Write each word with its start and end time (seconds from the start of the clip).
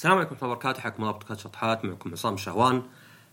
السلام 0.00 0.16
عليكم 0.16 0.32
ورحمة 0.32 0.44
الله 0.44 0.56
وبركاته. 0.56 0.80
حياكم 0.80 1.02
الله 1.02 1.12
بودكاست 1.12 1.40
شطحات 1.40 1.84
معكم 1.84 2.12
عصام 2.12 2.34
الشهوان 2.34 2.82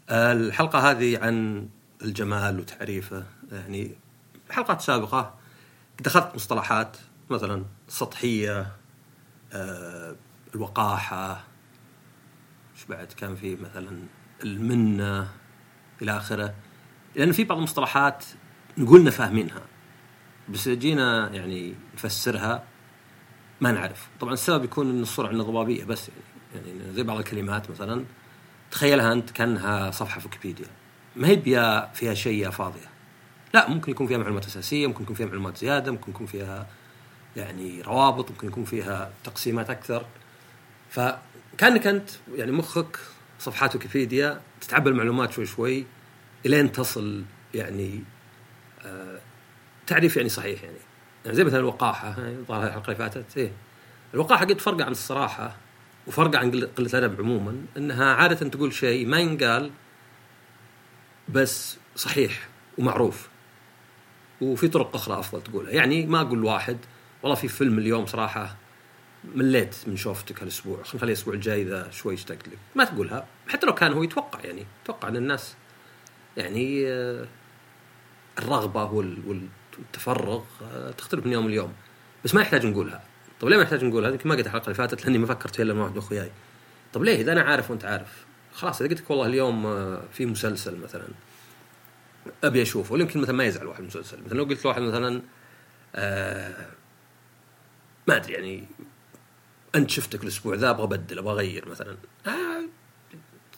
آه، 0.09 0.33
الحلقة 0.33 0.91
هذه 0.91 1.19
عن 1.23 1.69
الجمال 2.01 2.59
وتعريفه. 2.59 3.25
يعني 3.51 3.95
حلقات 4.49 4.81
سابقة. 4.81 5.33
قد 5.99 6.07
أخذت 6.07 6.35
مصطلحات 6.35 6.97
مثلا 7.29 7.65
السطحية 7.87 8.71
آه، 9.53 10.15
الوقاحة. 10.55 11.43
إيش 12.75 12.85
بعد؟ 12.85 13.07
كان 13.07 13.35
في 13.35 13.55
مثلا 13.55 13.99
المنة 14.43 15.27
إلى 16.01 16.17
آخره. 16.17 16.53
لأن 17.15 17.31
في 17.31 17.43
بعض 17.43 17.57
المصطلحات 17.57 18.25
نقولنا 18.77 19.11
فاهمينها 19.11 19.61
بس 20.49 20.69
جينا 20.69 21.29
يعني 21.33 21.75
نفسرها 21.93 22.63
ما 23.61 23.71
نعرف. 23.71 24.07
طبعا 24.19 24.33
السبب 24.33 24.63
يكون 24.63 24.89
إن 24.89 25.01
الصورة 25.01 25.27
عندنا 25.27 25.43
ضبابية 25.43 25.83
بس 25.85 26.09
يعني, 26.09 26.36
يعني 26.57 26.93
زي 26.93 27.03
بعض 27.03 27.17
الكلمات 27.17 27.71
مثلا 27.71 28.05
تخيلها 28.71 29.13
أنت 29.13 29.31
كأنها 29.31 29.91
صفحة 29.91 30.19
في 30.19 30.27
ويكيبيديا. 30.27 30.67
ما 31.15 31.27
هي 31.27 31.89
فيها 31.93 32.13
شيء 32.13 32.49
فاضية. 32.49 32.89
لا 33.53 33.69
ممكن 33.69 33.91
يكون 33.91 34.07
فيها 34.07 34.17
معلومات 34.17 34.45
أساسية 34.45 34.87
ممكن 34.87 35.03
يكون 35.03 35.15
فيها 35.15 35.25
معلومات 35.25 35.57
زيادة 35.57 35.91
ممكن 35.91 36.11
يكون 36.11 36.27
فيها 36.27 36.67
يعني 37.35 37.81
روابط 37.81 38.31
ممكن 38.31 38.47
يكون 38.47 38.65
فيها 38.65 39.11
تقسيمات 39.23 39.69
أكثر. 39.69 40.05
فكأنك 40.89 41.87
أنت 41.87 42.09
يعني 42.35 42.51
مخك 42.51 42.99
صفحات 43.39 43.75
ويكيبيديا 43.75 44.41
تتعبى 44.61 44.89
المعلومات 44.89 45.31
شوي 45.31 45.45
شوي 45.45 45.85
إلين 46.45 46.71
تصل 46.71 47.23
يعني 47.53 48.03
آه 48.85 49.19
تعريف 49.87 50.17
يعني 50.17 50.29
صحيح 50.29 50.63
يعني. 50.63 50.77
يعني 51.25 51.37
زي 51.37 51.43
مثلا 51.43 51.59
الوقاحة 51.59 52.09
الحلقة 52.09 52.85
اللي 52.85 52.95
فاتت. 52.95 53.37
إيه 53.37 53.51
الوقاحة 54.13 54.45
قد 54.45 54.59
فرق 54.59 54.85
عن 54.85 54.91
الصراحة. 54.91 55.55
وفرق 56.07 56.35
عن 56.35 56.51
قله 56.51 56.69
الأدب 56.79 57.19
عموما 57.19 57.65
إنها 57.77 58.13
عادة 58.13 58.49
تقول 58.49 58.73
شيء 58.73 59.05
ما 59.05 59.19
ينقال 59.19 59.71
بس 61.29 61.77
صحيح 61.95 62.47
ومعروف. 62.77 63.29
وفي 64.41 64.67
طرق 64.67 64.95
أخرى 64.95 65.19
أفضل 65.19 65.43
تقولها. 65.43 65.71
يعني 65.71 66.05
ما 66.05 66.21
أقول 66.21 66.43
واحد 66.43 66.77
والله 67.23 67.35
في 67.35 67.47
فيلم 67.47 67.79
اليوم 67.79 68.05
صراحة 68.05 68.55
مليت 69.35 69.75
من 69.87 69.95
شوفتك 69.95 70.41
هالأسبوع. 70.41 70.75
خلينا 70.77 70.95
نخلي 70.95 71.07
الأسبوع 71.07 71.33
الجاي 71.33 71.61
إذا 71.61 71.91
شوي 71.91 72.13
اشتقت 72.13 72.47
لك. 72.47 72.57
ما 72.75 72.83
تقولها. 72.83 73.27
حتى 73.47 73.65
لو 73.65 73.73
كان 73.73 73.93
هو 73.93 74.03
يتوقع 74.03 74.39
يعني 74.43 74.65
يتوقع 74.83 75.07
إن 75.07 75.15
الناس 75.15 75.55
يعني 76.37 76.87
آه، 76.87 77.27
الرغبة 78.39 78.83
وال 78.83 79.17
والتفرغ 79.77 80.43
آه، 80.63 80.91
تختلف 80.91 81.25
من 81.25 81.31
يوم 81.31 81.49
ليوم. 81.49 81.73
بس 82.25 82.35
ما 82.35 82.41
يحتاج 82.41 82.65
نقولها. 82.65 83.03
طب 83.41 83.47
ليه 83.47 83.57
ما 83.57 83.63
يحتاج 83.63 83.83
نقولها 83.83 84.09
يمكن 84.09 84.29
ما 84.29 84.35
قلت 84.35 84.45
الحلقة 84.45 84.63
اللي 84.63 84.75
فاتت 84.75 85.05
لأني 85.05 85.17
ما 85.17 85.25
فكرت 85.25 85.55
فيها 85.55 85.63
إلا 85.63 85.73
مع 85.73 85.81
واحد 85.81 85.91
من 85.91 85.97
أخوياي. 85.97 86.31
طب 86.93 87.03
ليه؟ 87.03 87.21
إذا 87.21 87.31
أنا 87.31 87.41
عارف 87.41 87.71
وأنت 87.71 87.85
عارف. 87.85 88.25
خلاص 88.53 88.81
إذا 88.81 88.89
قلت 88.89 89.01
لك 89.01 89.09
والله 89.09 89.25
اليوم 89.25 89.65
آه، 89.65 90.01
في 90.11 90.25
مسلسل 90.25 90.77
مثلا 90.79 91.07
أبي 92.43 92.61
أشوفه 92.61 92.97
يمكن 92.97 93.21
مثلا 93.21 93.35
ما 93.35 93.43
يزعل 93.43 93.67
واحد 93.67 93.79
المسلسل. 93.79 94.23
مثلا 94.25 94.37
لو 94.37 94.43
قلت 94.43 94.65
لواحد 94.65 94.81
مثلا 94.81 95.21
آه 95.95 96.67
ما 98.07 98.15
أدري 98.15 98.33
يعني 98.33 98.67
أنت 99.75 99.89
شفتك 99.89 100.23
الأسبوع 100.23 100.55
ذا 100.55 100.69
أبغى 100.69 100.83
أبدل 100.83 101.19
أبغى 101.19 101.33
أغير 101.33 101.69
مثلا. 101.69 101.97
آه 102.27 102.63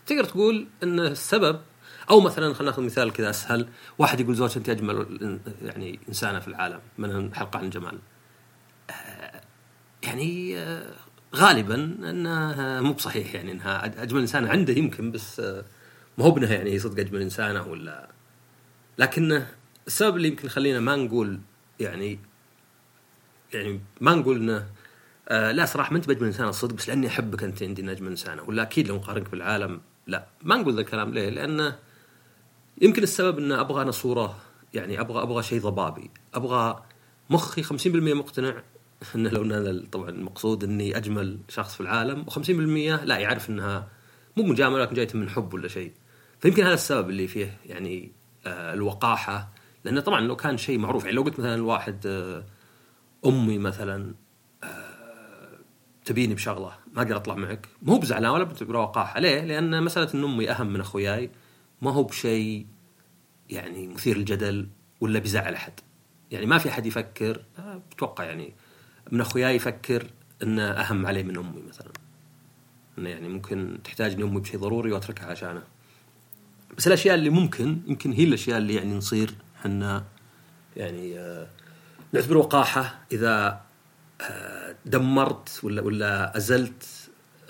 تقدر 0.06 0.24
تقول 0.24 0.68
إن 0.84 1.00
السبب 1.00 1.62
أو 2.10 2.20
مثلا 2.20 2.54
خلينا 2.54 2.72
نأخذ 2.72 2.84
مثال 2.84 3.14
كذا 3.14 3.30
أسهل 3.30 3.68
واحد 3.98 4.20
يقول 4.20 4.36
زوجتي 4.36 4.60
أنت 4.60 4.70
أجمل 4.70 5.40
يعني 5.62 6.00
إنسانة 6.10 6.40
في 6.40 6.48
العالم 6.48 6.80
من 6.98 7.36
حلقة 7.36 7.60
عن 7.60 7.66
الجمال 7.66 8.00
يعني 10.10 10.58
غالبا 11.36 11.76
إنها 12.10 12.82
مو 12.82 12.94
بصحيح 12.94 13.36
يعني 13.36 13.52
إنها 13.52 14.04
أجمل 14.04 14.22
انسانه 14.22 14.50
عنده 14.50 14.74
يمكن 14.74 15.12
بس 15.12 15.40
ما 16.18 16.26
هو 16.26 16.32
بانها 16.32 16.54
يعني 16.54 16.80
صدق 16.80 17.00
أجمل 17.00 17.22
انسانه 17.22 17.68
ولا 17.68 18.10
لكن 18.98 19.44
السبب 19.88 20.16
اللي 20.16 20.28
يمكن 20.28 20.46
يخلينا 20.46 20.80
ما 20.80 20.96
نقول 20.96 21.40
يعني 21.80 22.20
يعني 23.54 23.80
ما 24.02 24.16
نقول 24.16 24.38
إنه 24.38 24.68
لا 25.52 25.66
صراحة 25.66 25.92
ما 25.92 25.98
أنت 25.98 26.08
بأجمل 26.08 26.28
إنسان 26.28 26.52
صدق 26.52 26.76
بس 26.76 26.90
لأني 26.90 27.08
أحبك 27.08 27.44
أنت 27.44 27.64
عندي 27.64 27.92
أجمل 27.92 28.08
انسانه 28.08 28.44
ولا 28.44 28.62
أكيد 28.62 28.88
لو 28.88 28.96
نقارنك 28.96 29.30
بالعالم 29.30 29.82
لا 30.08 30.28
ما 30.44 30.56
نقول 30.56 30.74
ذا 30.76 30.82
الكلام 30.82 31.14
ليه؟ 31.14 31.30
لأنه 31.30 31.76
يمكن 32.82 33.04
السبب 33.04 33.38
ان 33.38 33.52
أبغى 33.52 33.82
أنا 33.82 33.92
صورة 33.92 34.40
يعني 34.74 35.02
أبغى 35.02 35.24
أبغى 35.24 35.44
شيء 35.44 35.62
ضبابي 35.62 36.12
أبغى 36.34 36.84
مخي 37.30 37.64
50% 37.64 37.88
مقتنع 37.88 38.64
انه 39.16 39.30
لو 39.30 39.44
إن 39.44 39.86
طبعا 39.92 40.10
المقصود 40.10 40.64
إني 40.64 40.98
أجمل 40.98 41.40
شخص 41.50 41.76
في 41.76 41.82
العالم 41.82 42.26
و50% 42.30 42.50
لا 43.04 43.18
يعرف 43.18 43.50
إنها 43.50 43.88
مو 44.38 44.44
مجامله 44.44 44.82
لكن 44.82 44.96
جايته 44.96 45.20
من 45.20 45.30
حب 45.30 45.54
ولا 45.54 45.68
شيء. 45.68 45.92
فيمكن 46.40 46.64
هذا 46.64 46.74
السبب 46.74 47.10
اللي 47.10 47.28
فيه 47.28 47.58
يعني 47.66 48.12
آه 48.46 48.74
الوقاحة 48.74 49.50
لأنه 49.86 50.02
طبعا 50.02 50.22
لو 50.22 50.36
كان 50.36 50.58
شيء 50.58 50.78
معروف 50.78 51.04
يعني 51.04 51.16
لو 51.16 51.24
قلت 51.24 51.40
مثلا 51.40 51.56
الواحد 51.56 52.08
آه 52.08 52.46
أمي 53.26 53.58
مثلا 53.58 54.16
آه 54.64 55.60
تبيني 56.06 56.34
بشغلة 56.34 56.72
ما 56.94 57.02
أقدر 57.02 57.16
أطلع 57.16 57.36
معك 57.36 57.68
مو 57.82 57.98
بزعلان 57.98 58.32
ولا 58.32 58.44
بوقاحه 58.44 59.20
ليه؟ 59.20 59.42
لأن 59.42 59.84
مسألة 59.84 60.14
إن 60.14 60.24
أمي 60.24 60.52
أهم 60.52 60.74
من 60.74 60.80
أخوياي 60.80 61.30
ما 61.82 61.92
هو 61.92 62.04
بشيء 62.04 62.66
يعني 63.50 63.88
مثير 63.88 64.18
للجدل 64.18 64.70
ولا 65.02 65.20
بيزعل 65.20 65.54
أحد. 65.54 65.74
يعني 66.32 66.46
ما 66.46 66.58
في 66.58 66.70
أحد 66.70 66.86
يفكر 66.86 67.46
أتوقع 67.92 68.24
يعني 68.24 68.54
من 69.12 69.22
أخوياي 69.22 69.56
يفكر 69.56 70.08
انه 70.44 70.64
أهم 70.64 71.06
عليه 71.06 71.24
من 71.24 71.38
أمي 71.38 71.62
مثلا. 71.70 71.92
إنه 72.98 73.10
يعني 73.10 73.30
ممكن 73.30 73.80
تحتاجني 73.84 74.24
أمي 74.24 74.40
بشيء 74.40 74.60
ضروري 74.60 74.92
وأتركها 74.92 75.26
عشانه. 75.26 75.64
بس 76.78 76.88
الأشياء 76.88 77.16
اللي 77.16 77.30
ممكن 77.30 77.82
يمكن 77.88 78.12
هي 78.12 78.24
الأشياء 78.24 78.58
اللي 78.58 78.76
يعني 78.76 78.94
نصير 78.94 79.36
إحنا 79.60 80.04
يعني 80.78 81.20
آه 81.20 81.48
نعتبر 82.14 82.38
وقاحة. 82.38 83.00
إذا 83.12 83.62
آه 84.22 84.76
دمرت 84.86 85.60
ولا 85.64 85.82
ولا 85.82 86.38
أزلت 86.38 86.84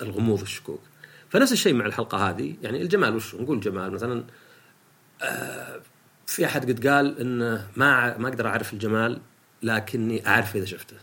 الغموض 0.02 0.40
والشكوك. 0.40 0.80
فنفس 1.28 1.52
الشيء 1.52 1.74
مع 1.74 1.86
الحلقة 1.86 2.30
هذه. 2.30 2.56
يعني 2.62 2.82
الجمال 2.82 3.16
وش؟ 3.16 3.34
نقول 3.34 3.56
الجمال 3.56 3.90
مثلا 3.92 4.24
آه 5.22 5.80
في 6.26 6.46
أحد 6.46 6.70
قد 6.70 6.86
قال 6.86 7.18
إنه 7.20 7.68
ما 7.76 8.18
ما 8.18 8.28
أقدر 8.28 8.46
أعرف 8.48 8.72
الجمال 8.72 9.20
لكني 9.62 10.28
اعرف 10.28 10.56
إذا 10.56 10.64
شفته. 10.64 10.96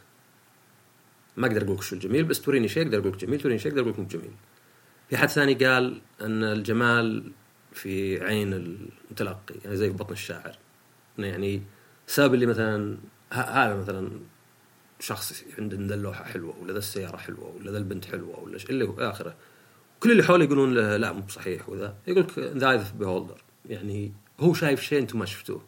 ما 1.38 1.48
أقدر 1.48 1.64
أقول 1.64 1.76
لك 1.76 1.82
شو 1.82 1.96
الجميل 1.96 2.24
بس 2.24 2.42
توريني 2.42 2.68
شيء 2.68 2.84
أقدر 2.84 3.00
أقول 3.00 3.12
لك 3.12 3.18
جميل 3.18 3.42
توريني 3.42 3.60
شيء 3.60 3.72
أقدر 3.72 3.82
أقول 3.82 3.94
لك 4.06 4.12
جميل. 4.12 4.32
في 5.10 5.16
احد 5.16 5.30
ثاني 5.30 5.54
قال 5.54 6.02
أن 6.22 6.44
الجمال 6.44 7.32
في 7.74 8.24
عين 8.24 8.54
المتلقي 8.54 9.56
يعني 9.64 9.76
زي 9.76 9.90
في 9.90 9.98
بطن 9.98 10.14
الشاعر. 10.14 10.58
يعني 11.18 11.62
سبب 12.08 12.34
اللي 12.34 12.46
مثلا 12.46 12.98
هذا 13.34 13.76
مثلا 13.76 14.10
شخص 15.00 15.44
عنده 15.60 15.78
ذا 15.82 15.96
اللوحة 15.96 16.24
حلوة 16.24 16.56
ولا 16.62 16.74
ذا 16.74 16.78
السيارة 16.78 17.18
حلوة 17.18 17.56
ولا 17.56 17.72
ذا 17.72 17.78
البنت 17.78 18.06
حلوة 18.06 18.40
ولا 18.40 18.58
اللي 18.70 18.86
هو 18.86 18.94
آخره. 18.94 19.36
كل 20.00 20.12
اللي 20.12 20.24
حوله 20.24 20.44
يقولون 20.44 20.74
له 20.74 20.98
لا 20.98 21.12
مو 21.12 21.22
بصحيح 21.22 21.70
وذا. 21.70 21.96
يقول 22.08 22.24
لك 22.24 22.40
the 22.40 22.72
eyes 22.72 22.92
beholder. 22.92 23.42
يعني 23.66 24.14
هو 24.40 24.54
شايف 24.54 24.82
شيء 24.82 25.00
أنتم 25.00 25.20
ما 25.20 25.26
شفتوه. 25.26 25.64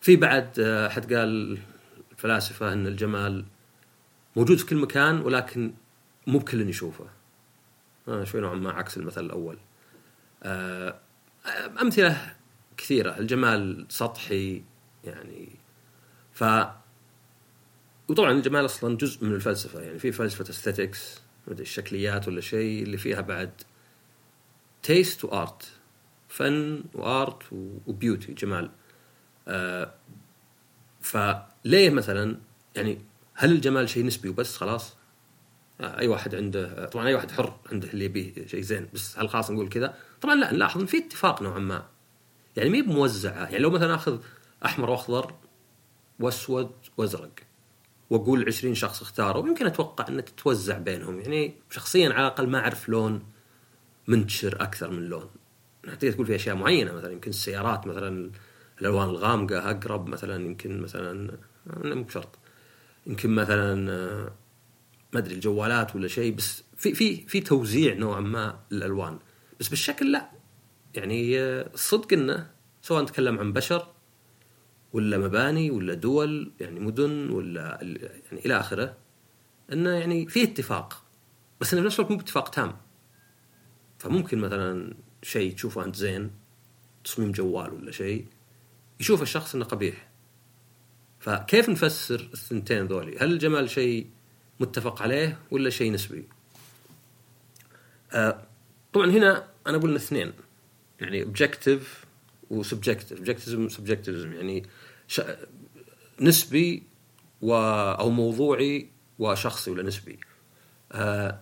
في 0.00 0.16
بعد 0.16 0.60
آه، 0.60 0.88
حد 0.88 1.14
قال 1.14 1.58
الفلاسفة 2.12 2.72
إن 2.72 2.86
الجمال 2.86 3.44
موجود 4.36 4.58
في 4.58 4.66
كل 4.66 4.76
مكان 4.76 5.20
ولكن 5.20 5.74
مو 6.26 6.38
بكل 6.38 6.68
يشوفه 6.68 7.06
آه 8.08 8.24
شوي 8.24 8.40
نوعا 8.40 8.54
ما 8.54 8.72
عكس 8.72 8.96
المثل 8.96 9.24
الأول. 9.24 9.58
آه 10.42 11.00
أمثلة 11.80 12.36
كثيرة. 12.76 13.18
الجمال 13.18 13.86
سطحي 13.88 14.62
يعني. 15.04 15.48
ف 16.32 16.44
وطبعا 18.08 18.30
الجمال 18.30 18.64
أصلا 18.64 18.96
جزء 18.96 19.24
من 19.24 19.34
الفلسفة. 19.34 19.80
يعني 19.80 19.98
في 19.98 20.12
فلسفة 20.12 20.50
aesthetics 20.50 21.20
الشكليات 21.48 22.28
ولا 22.28 22.40
شيء 22.40 22.82
اللي 22.82 22.96
فيها 22.96 23.20
بعد 23.20 23.50
taste 24.82 25.24
و 25.24 25.36
art 25.36 25.72
فن 26.28 26.84
و 26.94 27.06
art 27.06 27.42
و 27.86 27.93
beauty 27.93 28.32
جمال. 28.32 28.70
آه 29.48 29.94
فليه 31.00 31.90
مثلا 31.90 32.36
يعني 32.76 32.98
هل 33.38 33.52
الجمال 33.52 33.88
شيء 33.88 34.04
نسبي 34.04 34.28
وبس؟ 34.28 34.56
خلاص. 34.56 34.96
أي 35.80 36.08
واحد 36.08 36.34
عنده 36.34 36.86
طبعا 36.86 37.06
أي 37.08 37.14
واحد 37.14 37.30
حر 37.30 37.60
عنده 37.72 37.88
اللي 37.88 38.04
يبيه 38.04 38.46
شيء 38.46 38.60
زين. 38.60 38.88
بس 38.94 39.18
هل 39.18 39.28
خلاص 39.28 39.50
نقول 39.50 39.68
كذا؟ 39.68 39.94
طبعا 40.20 40.34
لا 40.34 40.52
نلاحظ 40.52 40.80
إن 40.80 40.86
في 40.86 40.98
اتفاق 40.98 41.42
نوعا 41.42 41.58
ما. 41.58 41.86
يعني 42.56 42.70
ما 42.70 42.94
موزعه 42.94 43.44
يعني 43.44 43.58
لو 43.58 43.70
مثلا 43.70 43.94
أخذ 43.94 44.18
أحمر 44.64 44.90
وأخضر 44.90 45.34
وأسود 46.20 46.70
وأزرق 46.96 47.32
وأقول 48.10 48.44
20 48.46 48.74
شخص 48.74 49.02
اختاروا 49.02 49.48
يمكن 49.48 49.66
أتوقع 49.66 50.08
إنها 50.08 50.20
تتوزع 50.20 50.78
بينهم. 50.78 51.20
يعني 51.20 51.54
شخصيا 51.70 52.08
على 52.08 52.26
الأقل 52.26 52.48
ما 52.48 52.58
أعرف 52.58 52.88
لون 52.88 53.22
منتشر 54.06 54.62
أكثر 54.62 54.90
من 54.90 55.02
لون. 55.02 55.30
حتى 55.88 56.12
تقول 56.12 56.26
في 56.26 56.34
أشياء 56.34 56.56
معينة 56.56 56.92
مثلا 56.92 57.12
يمكن 57.12 57.30
السيارات 57.30 57.86
مثلا 57.86 58.30
الألوان 58.80 59.08
الغامقة 59.08 59.70
أقرب 59.70 60.08
مثلا 60.08 60.44
يمكن 60.44 60.80
مثلا 60.80 61.38
مو 61.66 62.02
بشرط. 62.02 62.38
يمكن 63.06 63.30
مثلا 63.30 63.74
ما 65.12 65.18
أدري 65.18 65.34
الجوالات 65.34 65.96
ولا 65.96 66.08
شيء 66.08 66.34
بس 66.34 66.62
في 66.76 66.94
في 66.94 67.26
في 67.26 67.40
توزيع 67.40 67.94
نوعا 67.94 68.20
ما 68.20 68.60
الالوان 68.72 69.18
بس 69.60 69.68
بالشكل 69.68 70.12
لا. 70.12 70.30
يعني 70.94 71.40
آه، 71.40 71.70
الصدق 71.74 72.12
إنه 72.12 72.50
سواء 72.82 73.02
نتكلم 73.02 73.38
عن 73.38 73.52
بشر 73.52 73.86
ولا 74.92 75.18
مباني 75.18 75.70
ولا 75.70 75.94
دول 75.94 76.52
يعني 76.60 76.80
مدن 76.80 77.30
ولا 77.30 77.78
يعني 77.82 78.46
إلى 78.46 78.60
آخره 78.60 78.96
إنه 79.72 79.90
يعني 79.90 80.26
في 80.28 80.42
اتفاق. 80.42 81.04
بس 81.60 81.72
إنه 81.72 81.82
في 81.82 81.86
نفس 81.86 81.98
الوقت 81.98 82.10
مو 82.10 82.16
باتفاق 82.18 82.48
تام. 82.48 82.76
فممكن 83.98 84.38
مثلا 84.38 84.94
شيء 85.22 85.54
تشوفه 85.54 85.84
أنت 85.84 85.96
زين 85.96 86.30
تصميم 87.04 87.32
جوال 87.32 87.72
ولا 87.72 87.90
شيء 87.90 88.26
يشوف 89.00 89.22
الشخص 89.22 89.54
إنه 89.54 89.64
قبيح. 89.64 90.08
فكيف 91.26 91.68
نفسر 91.68 92.28
الثنتين 92.34 92.86
ذولي؟ 92.86 93.18
هل 93.18 93.32
الجمال 93.32 93.70
شيء 93.70 94.06
متفق 94.60 95.02
عليه 95.02 95.38
ولا 95.50 95.70
شيء 95.70 95.92
نسبي؟ 95.92 96.24
آه 98.12 98.42
طبعا 98.92 99.10
هنا 99.10 99.48
أنا 99.66 99.76
أقول 99.76 99.96
اثنين 99.96 100.32
يعني 101.00 101.22
objective 101.22 102.04
و 102.50 102.56
subjective 102.56 103.18
objectivism 103.18 103.68
subjectivism 103.68 104.32
يعني 104.32 104.62
ش... 105.08 105.20
نسبي 106.20 106.82
و... 107.42 107.54
أو 107.54 108.10
موضوعي 108.10 108.90
وشخصي 109.18 109.70
ولا 109.70 109.82
نسبي. 109.82 110.18
آه 110.92 111.40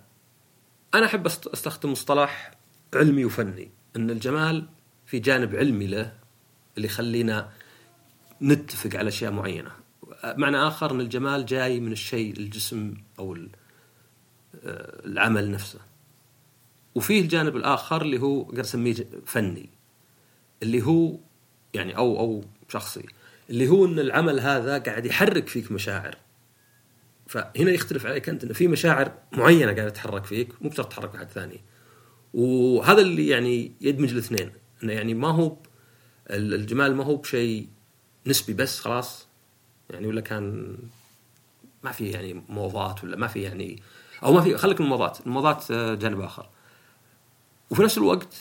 أنا 0.94 1.06
أحب 1.06 1.26
أستخدم 1.26 1.92
مصطلح 1.92 2.50
علمي 2.94 3.24
وفني 3.24 3.70
إن 3.96 4.10
الجمال 4.10 4.68
في 5.06 5.18
جانب 5.18 5.56
علمي 5.56 5.86
له 5.86 6.12
اللي 6.76 6.86
يخلينا 6.86 7.52
نتفق 8.44 8.98
على 8.98 9.08
أشياء 9.08 9.32
معينة. 9.32 9.70
معنى 10.24 10.56
آخر 10.56 10.90
إن 10.90 11.00
الجمال 11.00 11.46
جاي 11.46 11.80
من 11.80 11.92
الشيء 11.92 12.38
الجسم 12.38 12.94
أو 13.18 13.34
آه، 13.34 15.06
العمل 15.06 15.50
نفسه. 15.50 15.78
وفيه 16.94 17.20
الجانب 17.20 17.56
الآخر 17.56 18.02
اللي 18.02 18.20
هو 18.20 18.42
أقدر 18.42 18.60
أسميه 18.60 18.94
فني. 19.26 19.68
اللي 20.62 20.82
هو 20.82 21.18
يعني 21.74 21.96
أو 21.96 22.18
أو 22.18 22.44
شخصي. 22.68 23.06
اللي 23.50 23.68
هو 23.68 23.84
إن 23.84 23.98
العمل 23.98 24.40
هذا 24.40 24.78
قاعد 24.78 25.06
يحرك 25.06 25.48
فيك 25.48 25.72
مشاعر. 25.72 26.16
فهنا 27.26 27.70
يختلف 27.70 28.06
عليك 28.06 28.28
أنت 28.28 28.44
انه 28.44 28.54
في 28.54 28.68
مشاعر 28.68 29.12
معينة 29.32 29.72
قاعدة 29.72 29.88
تتحرك 29.88 30.24
فيك 30.24 30.62
مو 30.62 30.70
بشرط 30.70 30.90
تحرك 30.92 31.14
واحد 31.14 31.28
ثاني. 31.28 31.60
وهذا 32.34 33.00
اللي 33.00 33.28
يعني 33.28 33.72
يدمج 33.80 34.10
الاثنين. 34.10 34.50
إنه 34.82 34.92
يعني 34.92 35.14
ما 35.14 35.28
هو 35.28 35.56
الجمال 36.30 36.96
ما 36.96 37.04
هو 37.04 37.16
بشيء 37.16 37.68
نسبي 38.26 38.52
بس 38.52 38.80
خلاص. 38.80 39.26
يعني 39.90 40.06
ولا 40.06 40.20
كان 40.20 40.76
ما 41.82 41.92
في 41.92 42.10
يعني 42.10 42.44
موضات 42.48 43.04
ولا 43.04 43.16
ما 43.16 43.26
في 43.26 43.42
يعني 43.42 43.82
أو 44.22 44.32
ما 44.32 44.40
في 44.40 44.56
خليك 44.56 44.80
من 44.80 44.86
الموضات 44.86 45.18
الموضات 45.26 45.70
آه، 45.70 45.94
جانب 45.94 46.20
آخر. 46.20 46.48
وفي 47.70 47.82
نفس 47.82 47.98
الوقت 47.98 48.36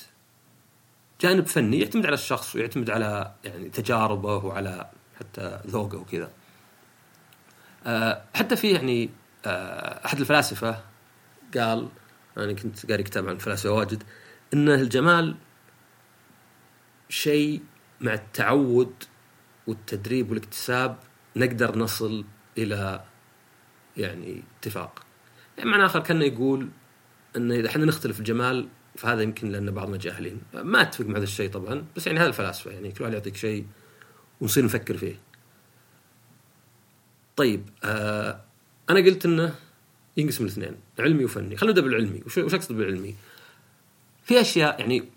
جانب 1.21 1.47
فني 1.47 1.79
يعتمد 1.79 2.05
على 2.05 2.13
الشخص 2.13 2.55
ويعتمد 2.55 2.89
على 2.89 3.33
يعني 3.43 3.69
تجاربه 3.69 4.35
وعلى 4.35 4.89
حتى 5.19 5.59
ذوقه 5.67 5.97
وكذا. 5.97 6.31
آه، 7.85 8.23
حتى 8.33 8.55
في 8.55 8.71
يعني 8.71 9.09
آه، 9.45 10.05
أحد 10.05 10.19
الفلاسفة 10.19 10.81
قال 11.57 11.89
أنا 12.37 12.53
كنت 12.53 12.91
قاري 12.91 13.03
كتاب 13.03 13.27
عن 13.27 13.35
الفلاسفة 13.35 13.71
واجد 13.71 14.03
إن 14.53 14.69
الجمال 14.69 15.35
شيء 17.09 17.61
مع 18.01 18.13
التعود 18.13 18.93
والتدريب 19.67 20.29
والاكتساب 20.29 20.97
نقدر 21.35 21.77
نصل 21.77 22.25
إلى 22.57 23.03
يعني 23.97 24.43
اتفاق. 24.59 25.05
يعني 25.57 25.69
معنى 25.69 25.85
آخر 25.85 25.99
كان 25.99 26.21
يقول 26.21 26.69
إن 27.35 27.51
إذا 27.51 27.67
إحنا 27.67 27.85
نختلف 27.85 28.19
الجمال 28.19 28.67
فهذا 28.95 29.21
يمكن 29.21 29.49
لأن 29.49 29.71
بعضنا 29.71 29.97
جاهلين 29.97 30.41
ما 30.53 30.81
أتفق 30.81 31.05
مع 31.05 31.17
هذا 31.17 31.23
الشيء 31.23 31.49
طبعا 31.49 31.85
بس 31.95 32.07
يعني 32.07 32.19
هذا 32.19 32.27
الفلاسفة 32.27 32.71
يعني 32.71 32.91
كل 32.91 33.03
واحد 33.03 33.13
يعطيك 33.13 33.35
شيء 33.35 33.65
ونصير 34.41 34.65
نفكر 34.65 34.97
فيه. 34.97 35.19
طيب 37.35 37.69
آه 37.83 38.41
أنا 38.89 38.99
قلت 38.99 39.25
إنه 39.25 39.55
ينقسم 40.17 40.43
الاثنين 40.43 40.75
علمي 40.99 41.25
وفني. 41.25 41.57
خلينا 41.57 41.71
نبدأ 41.71 41.81
بالعلمي. 41.81 42.21
وش 42.25 42.39
أقصد 42.39 42.75
بالعلمي؟ 42.75 43.15
في 44.23 44.41
أشياء 44.41 44.79
يعني 44.79 45.09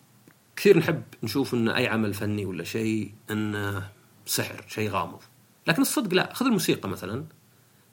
كثير 0.57 0.79
نحب 0.79 1.03
نشوف 1.23 1.55
ان 1.55 1.69
أي 1.69 1.87
عمل 1.87 2.15
فني 2.15 2.47
ولا 2.47 2.65
شيء 2.65 3.13
إنه 3.31 3.89
سحر 4.27 4.65
شيء 4.69 4.91
غامض. 4.91 5.21
لكن 5.67 5.83
الصدق 5.83 6.15
لا. 6.15 6.35
خذ 6.35 6.47
الموسيقى 6.47 6.89
مثلا. 6.89 7.25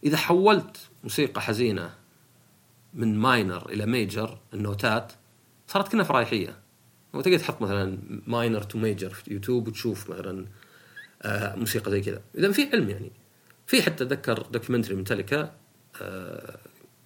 إذا 0.03 0.17
حولت 0.17 0.77
موسيقى 1.03 1.41
حزينة 1.41 1.93
من 2.93 3.17
minor 3.17 3.69
إلى 3.69 3.85
major 3.85 4.39
النوتات 4.53 5.13
صارت 5.67 5.91
كنها 5.91 6.03
فرايحية. 6.03 6.59
وتقدر 7.13 7.37
تحط 7.37 7.61
مثلا 7.61 7.97
minor 8.27 8.61
to 8.61 8.77
major 8.77 9.09
في 9.09 9.33
يوتيوب 9.33 9.67
وتشوف 9.67 10.09
مثلا 10.09 10.45
آه 11.21 11.55
موسيقى 11.55 11.91
زي 11.91 12.01
كذا. 12.01 12.21
اذا 12.37 12.51
في 12.51 12.69
علم 12.73 12.89
يعني. 12.89 13.11
في 13.67 13.81
حتى 13.81 14.03
أتذكر 14.03 14.41
documentary 14.41 14.95
ميتاليكا 14.95 15.53
آه 16.01 16.57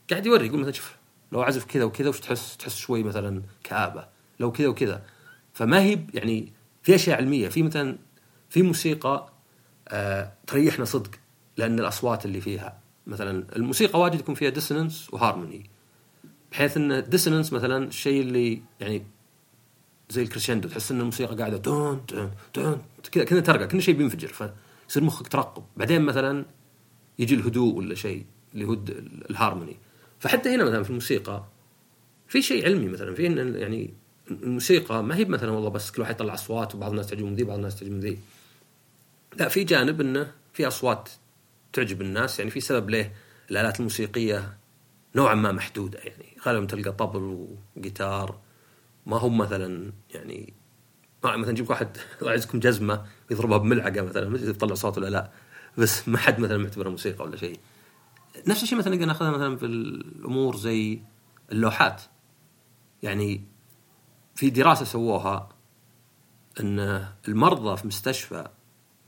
قاعد 0.09 0.25
يوري 0.25 0.47
يقول 0.47 0.59
مثلا 0.59 0.71
شوف 0.71 0.95
لو 1.31 1.43
أعزف 1.43 1.65
كذا 1.65 1.83
وكذا 1.83 2.09
وش 2.09 2.19
تحس؟ 2.19 2.57
تحس 2.57 2.75
شوي 2.75 3.03
مثلا 3.03 3.41
كآبة. 3.63 4.07
لو 4.39 4.51
كذا 4.51 4.67
وكذا. 4.67 5.05
فما 5.53 5.81
هي 5.81 5.99
يعني 6.13 6.53
في 6.83 6.95
أشياء 6.95 7.17
علمية. 7.17 7.49
في 7.49 7.63
مثلا 7.63 7.97
في 8.49 8.61
موسيقى 8.61 9.33
آه 9.87 10.33
تريحنا 10.47 10.85
صدق 10.85 11.11
لأن 11.57 11.79
الأصوات 11.79 12.25
اللي 12.25 12.41
فيها 12.41 12.79
مثلا 13.07 13.45
الموسيقى 13.55 13.99
واجد 13.99 14.19
يكون 14.19 14.35
فيها 14.35 14.49
dissonance 14.49 15.13
و 15.13 15.20
harmony 15.20 15.69
بحيث 16.51 16.77
إن 16.77 16.91
ال 16.91 16.97
dissonance 16.97 17.53
مثلا 17.53 17.87
الشيء 17.87 18.21
اللي 18.21 18.61
يعني 18.79 19.03
زي 20.09 20.21
ال 20.21 20.26
crescendo 20.26 20.69
تحس 20.69 20.91
إن 20.91 20.99
الموسيقى 20.99 21.35
قاعدة 21.35 21.57
دون 21.57 22.01
دون 22.09 22.31
دون 22.55 22.81
كذا 23.11 23.23
كذا 23.23 23.39
ترقى 23.39 23.67
كل 23.67 23.81
شيء 23.81 23.95
بينفجر 23.95 24.27
فيصير 24.27 25.03
مخك 25.03 25.27
ترقب. 25.27 25.63
بعدين 25.77 26.01
مثلا 26.01 26.45
يجي 27.19 27.35
الهدوء 27.35 27.75
ولا 27.75 27.95
شيء 27.95 28.25
اللي 28.53 28.65
هو 28.65 28.77
الهارموني 29.29 29.77
فحتى 30.19 30.55
هنا 30.55 30.63
مثلا 30.63 30.83
في 30.83 30.89
الموسيقى 30.89 31.43
في 32.27 32.41
شيء 32.41 32.65
علمي 32.65 32.87
مثلا 32.87 33.15
في 33.15 33.23
يعني 33.59 33.93
الموسيقى 34.31 35.03
ما 35.03 35.15
هي 35.15 35.25
مثلا 35.25 35.51
والله 35.51 35.69
بس 35.69 35.91
كل 35.91 36.01
واحد 36.01 36.15
يطلع 36.15 36.33
أصوات 36.33 36.75
وبعض 36.75 36.89
الناس 36.89 37.07
تعجبهم 37.07 37.33
ذي 37.33 37.43
بعض 37.43 37.57
الناس 37.57 37.79
تعجبهم 37.79 37.99
ذي. 37.99 38.17
لا 39.35 39.47
في 39.47 39.63
جانب 39.63 40.01
إنه 40.01 40.31
في 40.53 40.67
أصوات 40.67 41.09
تعجب 41.73 42.01
الناس 42.01 42.39
يعني 42.39 42.51
في 42.51 42.59
سبب 42.59 42.89
ليه 42.89 43.13
الآلات 43.51 43.79
الموسيقية 43.79 44.57
نوعا 45.15 45.35
ما 45.35 45.51
محدودة. 45.51 45.99
يعني 45.99 46.37
غالبا 46.45 46.65
تلقى 46.65 46.91
طبل 46.91 47.47
وجيتار 47.75 48.39
ما 49.05 49.17
هم 49.17 49.37
مثلا 49.37 49.91
يعني 50.13 50.53
مثلا 51.23 51.51
نجيب 51.51 51.69
واحد 51.69 51.97
الله 52.21 52.31
يعزكم 52.31 52.59
جزمة 52.59 53.05
يضربها 53.31 53.57
بملعقة 53.57 54.01
مثلا 54.01 54.29
ما 54.29 54.37
تطلع 54.37 54.75
صوت 54.75 54.97
ولا 54.97 55.07
لا 55.07 55.31
بس 55.77 56.09
ما 56.09 56.17
حد 56.17 56.39
مثلا 56.39 56.57
معتبرها 56.57 56.89
موسيقى 56.89 57.23
ولا 57.23 57.37
شيء. 57.37 57.59
نفس 58.47 58.63
الشيء 58.63 58.77
مثلا 58.77 58.95
نقدر 58.95 59.05
ناخذها 59.05 59.31
مثلا 59.31 59.57
في 59.57 59.65
الأمور 59.65 60.55
زي 60.57 60.99
اللوحات. 61.51 62.01
يعني 63.03 63.43
في 64.35 64.49
دراسة 64.49 64.85
سووها 64.85 65.49
إن 66.59 67.07
المرضى 67.27 67.77
في 67.77 67.87
مستشفى 67.87 68.47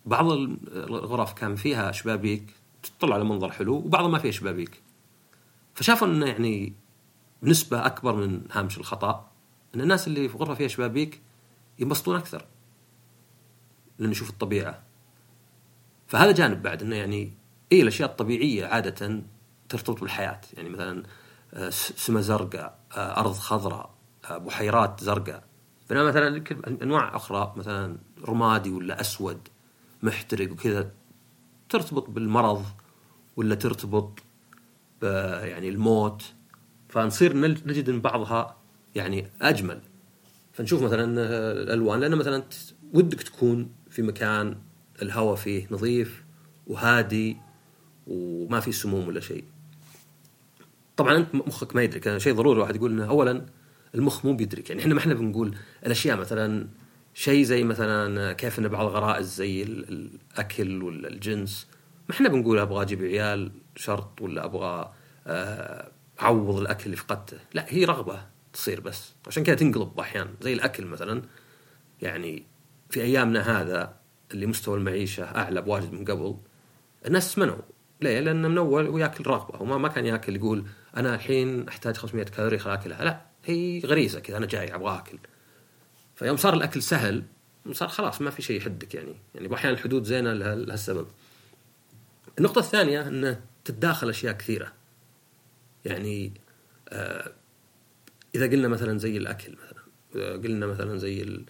بعض 0.09 0.31
الغرف 0.31 1.33
كان 1.33 1.55
فيها 1.55 1.91
شبابيك 1.91 2.53
تطلع 2.83 3.15
على 3.15 3.23
منظر 3.23 3.51
حلو 3.51 3.75
وبعضها 3.75 4.07
ما 4.07 4.19
فيها 4.19 4.31
شبابيك. 4.31 4.81
فشافوا 5.75 6.07
إنه 6.07 6.25
يعني 6.25 6.73
بنسبه 7.41 7.85
أكبر 7.85 8.15
من 8.15 8.41
هامش 8.51 8.77
الخطأ 8.77 9.31
إن 9.75 9.81
الناس 9.81 10.07
اللي 10.07 10.29
في 10.29 10.37
غرفة 10.37 10.53
فيها 10.53 10.67
شبابيك 10.67 11.21
ينبسطون 11.79 12.15
أكثر 12.15 12.45
لأنه 13.99 14.11
يشوف 14.11 14.29
الطبيعة. 14.29 14.83
فهذا 16.07 16.31
جانب 16.31 16.61
بعد 16.61 16.81
إنه 16.81 16.95
يعني 16.95 17.33
اي 17.71 17.81
الأشياء 17.81 18.09
الطبيعية 18.09 18.65
عادة 18.65 19.21
ترتبط 19.69 20.01
بالحياة. 20.01 20.41
يعني 20.53 20.69
مثلا 20.69 21.03
آه، 21.53 21.69
سماء 21.69 22.21
زرقاء 22.21 22.79
آه، 22.97 23.19
أرض 23.19 23.33
خضراء 23.33 23.89
آه، 24.29 24.37
بحيرات 24.37 25.03
زرقاء. 25.03 25.43
بينما 25.89 26.03
مثلا 26.03 26.43
أنواع 26.83 27.15
أخرى 27.15 27.53
مثلا 27.57 27.97
رمادي 28.27 28.69
ولا 28.69 29.01
أسود. 29.01 29.47
محترق 30.03 30.51
وكذا 30.51 30.91
ترتبط 31.69 32.09
بالمرض 32.09 32.65
ولا 33.35 33.55
ترتبط 33.55 34.19
يعني 35.01 35.69
الموت. 35.69 36.23
فنصير 36.89 37.37
نجد 37.37 37.89
إن 37.89 38.01
بعضها 38.01 38.57
يعني 38.95 39.27
أجمل. 39.41 39.81
فنشوف 40.53 40.81
مثلا 40.81 41.03
الألوان. 41.51 41.99
لأن 41.99 42.15
مثلا 42.15 42.43
ودك 42.93 43.23
تكون 43.23 43.71
في 43.89 44.01
مكان 44.01 44.57
الهواء 45.01 45.35
فيه 45.35 45.67
نظيف 45.71 46.23
وهادي 46.67 47.37
وما 48.07 48.59
في 48.59 48.71
سموم 48.71 49.07
ولا 49.07 49.19
شيء. 49.19 49.43
طبعا 50.97 51.17
أنت 51.17 51.35
مخك 51.35 51.75
ما 51.75 51.83
يدرك. 51.83 52.17
شيء 52.17 52.33
ضروري 52.33 52.55
الواحد 52.55 52.75
يقول 52.75 52.91
إنه 52.91 53.05
اولا 53.05 53.45
المخ 53.95 54.25
مو 54.25 54.33
بيدرك. 54.33 54.69
يعني 54.69 54.81
إحنا 54.81 54.93
ما 54.93 54.99
إحنا 54.99 55.13
بنقول 55.13 55.55
الأشياء 55.85 56.17
مثلا 56.17 56.67
شيء 57.13 57.43
زي 57.43 57.63
مثلا 57.63 58.33
كيف 58.33 58.59
ان 58.59 58.67
بعض 58.67 58.85
الغرائز 58.85 59.35
زي 59.35 59.63
الأكل 59.63 60.83
ولا 60.83 61.07
الجنس. 61.07 61.67
ما 62.09 62.15
إحنا 62.15 62.29
بنقول 62.29 62.59
أبغى 62.59 62.81
أجيب 62.81 63.03
عيال 63.03 63.51
شرط 63.75 64.21
ولا 64.21 64.45
أبغى 64.45 64.93
آه، 65.27 65.91
عوض 66.19 66.59
الأكل 66.59 66.85
اللي 66.85 66.95
فقدته. 66.95 67.37
لا 67.53 67.65
هي 67.69 67.85
رغبة 67.85 68.25
تصير 68.53 68.79
بس. 68.81 69.13
عشان 69.27 69.43
كذا 69.43 69.55
تنقلب 69.55 69.99
أحيانا. 69.99 70.29
زي 70.41 70.53
الأكل 70.53 70.85
مثلا. 70.85 71.21
يعني 72.01 72.43
في 72.89 73.01
أيامنا 73.01 73.61
هذا 73.61 73.93
اللي 74.31 74.45
مستوى 74.45 74.77
المعيشة 74.77 75.23
أعلى 75.23 75.61
بواجد 75.61 75.93
من 75.93 76.05
قبل 76.05 76.37
الناس 77.05 77.37
منعوا. 77.37 77.61
ليه؟ 78.01 78.19
لأنه 78.19 78.47
من 78.47 78.57
اول 78.57 78.87
ويأكل 78.87 79.27
رغبة. 79.27 79.61
وما 79.61 79.77
ما 79.77 79.87
كان 79.87 80.05
يأكل 80.05 80.35
يقول 80.35 80.65
أنا 80.97 81.15
الحين 81.15 81.67
أحتاج 81.67 81.97
500 81.97 82.25
كالوري 82.25 82.59
خل 82.59 82.69
أكلها. 82.69 83.03
لا 83.03 83.21
هي 83.45 83.79
غريزة 83.85 84.19
كذا 84.19 84.37
أنا 84.37 84.45
جاي 84.45 84.75
أبغى 84.75 84.97
أكل. 84.97 85.19
فيوم 86.19 86.37
صار 86.37 86.53
الأكل 86.53 86.81
سهل 86.81 87.23
صار 87.71 87.87
خلاص 87.87 88.21
ما 88.21 88.29
في 88.29 88.41
شيء 88.41 88.57
يحدك 88.57 88.95
يعني. 88.95 89.15
يعني 89.35 89.53
أحيانا 89.53 89.77
الحدود 89.77 90.03
زينة 90.03 90.33
لهالسبب. 90.33 91.07
النقطة 92.39 92.59
الثانية 92.59 93.07
انه 93.07 93.41
تتداخل 93.65 94.09
أشياء 94.09 94.33
كثيرة. 94.33 94.73
يعني 95.85 96.33
آه 96.89 97.31
إذا 98.35 98.45
قلنا 98.45 98.67
مثلا 98.67 98.97
زي 98.97 99.17
الأكل 99.17 99.51
مثلا 99.51 100.31
قلنا 100.31 100.67
مثلا 100.67 100.97
زي 100.97 101.43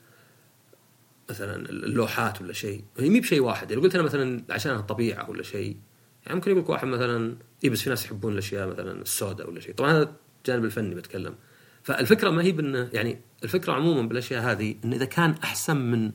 مثلا 1.30 1.70
اللوحات 1.70 2.42
ولا 2.42 2.54
شيء 2.54 2.84
هي 2.98 3.10
مي 3.10 3.20
بشيء 3.20 3.42
واحد. 3.42 3.74
لو 3.74 3.82
قلت 3.82 3.96
أنا 3.96 4.04
مثلا 4.04 4.44
عشان 4.50 4.76
الطبيعة 4.76 5.30
ولا 5.30 5.44
شيء 5.44 5.78
يعني 6.26 6.36
ممكن 6.36 6.52
يقول 6.52 6.72
واحد 6.72 6.88
مثلا 6.88 7.36
إي 7.64 7.70
بس 7.70 7.82
في 7.82 7.90
ناس 7.90 8.06
يحبون 8.06 8.34
الأشياء 8.34 8.68
مثلا 8.68 9.02
السوداء 9.02 9.50
ولا 9.50 9.60
شيء. 9.60 9.74
طبعا 9.74 9.92
هذا 9.92 10.16
الجانب 10.38 10.66
الفني 10.66 10.96
بتكلم. 10.96 11.36
فالفكرة 11.84 12.30
ما 12.30 12.44
هي 12.44 12.52
بانه 12.52 12.90
يعني 12.94 13.22
الفكرة 13.44 13.74
عموما 13.74 14.08
بالأشياء 14.08 14.42
هذه 14.42 14.76
إن 14.86 14.94
إذا 14.94 15.06
كان 15.06 15.36
أحسن 15.44 15.78
من 15.78 16.12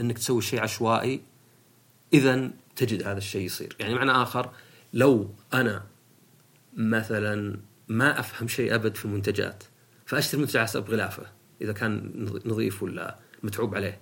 إنك 0.00 0.18
تسوي 0.18 0.42
شيء 0.42 0.60
عشوائي 0.60 1.20
اذا 2.12 2.50
تجد 2.76 3.02
هذا 3.02 3.18
الشيء 3.18 3.46
يصير. 3.46 3.76
يعني 3.80 3.94
معنى 3.94 4.10
آخر 4.10 4.50
لو 4.94 5.30
أنا 5.54 5.84
مثلا 6.76 7.60
ما 7.88 8.20
أفهم 8.20 8.48
شيء 8.48 8.74
أبد 8.74 8.94
في 8.96 9.04
المنتجات 9.04 9.64
فأشتري 10.06 10.40
منتج 10.40 10.58
حسب 10.58 10.90
غلافة 10.90 11.22
إذا 11.60 11.72
كان 11.72 12.12
نظيف 12.46 12.82
ولا 12.82 13.18
متعوب 13.42 13.74
عليه. 13.74 14.00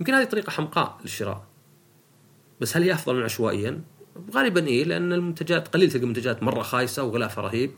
يمكن 0.00 0.14
هذه 0.14 0.24
طريقة 0.24 0.50
حمقاء 0.50 0.98
للشراء. 1.02 1.46
بس 2.60 2.76
هل 2.76 2.82
هي 2.82 2.92
افضل 2.92 3.16
من 3.16 3.22
عشوائيا؟ 3.22 3.80
غالبا 4.34 4.66
إيه 4.66 4.84
لأن 4.84 5.12
المنتجات 5.12 5.68
قليل 5.68 5.90
تلقى 5.90 6.06
منتجات 6.06 6.42
مرة 6.42 6.62
خايسة 6.62 7.02
وغلافها 7.02 7.44
رهيب 7.44 7.70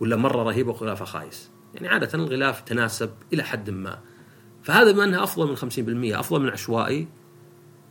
ولا 0.00 0.16
مرة 0.16 0.42
رهيبة 0.42 0.70
وغلافها 0.70 1.06
خايس. 1.06 1.50
يعني 1.74 1.88
عادة 1.88 2.14
الغلاف 2.14 2.60
يتناسب 2.60 3.10
إلى 3.32 3.42
حد 3.42 3.70
ما. 3.70 3.98
فهذا 4.62 4.92
بما 4.92 5.04
إنها 5.04 5.22
أفضل 5.22 5.48
من 5.48 5.56
50% 5.56 6.18
أفضل 6.18 6.40
من 6.40 6.48
عشوائي 6.48 7.08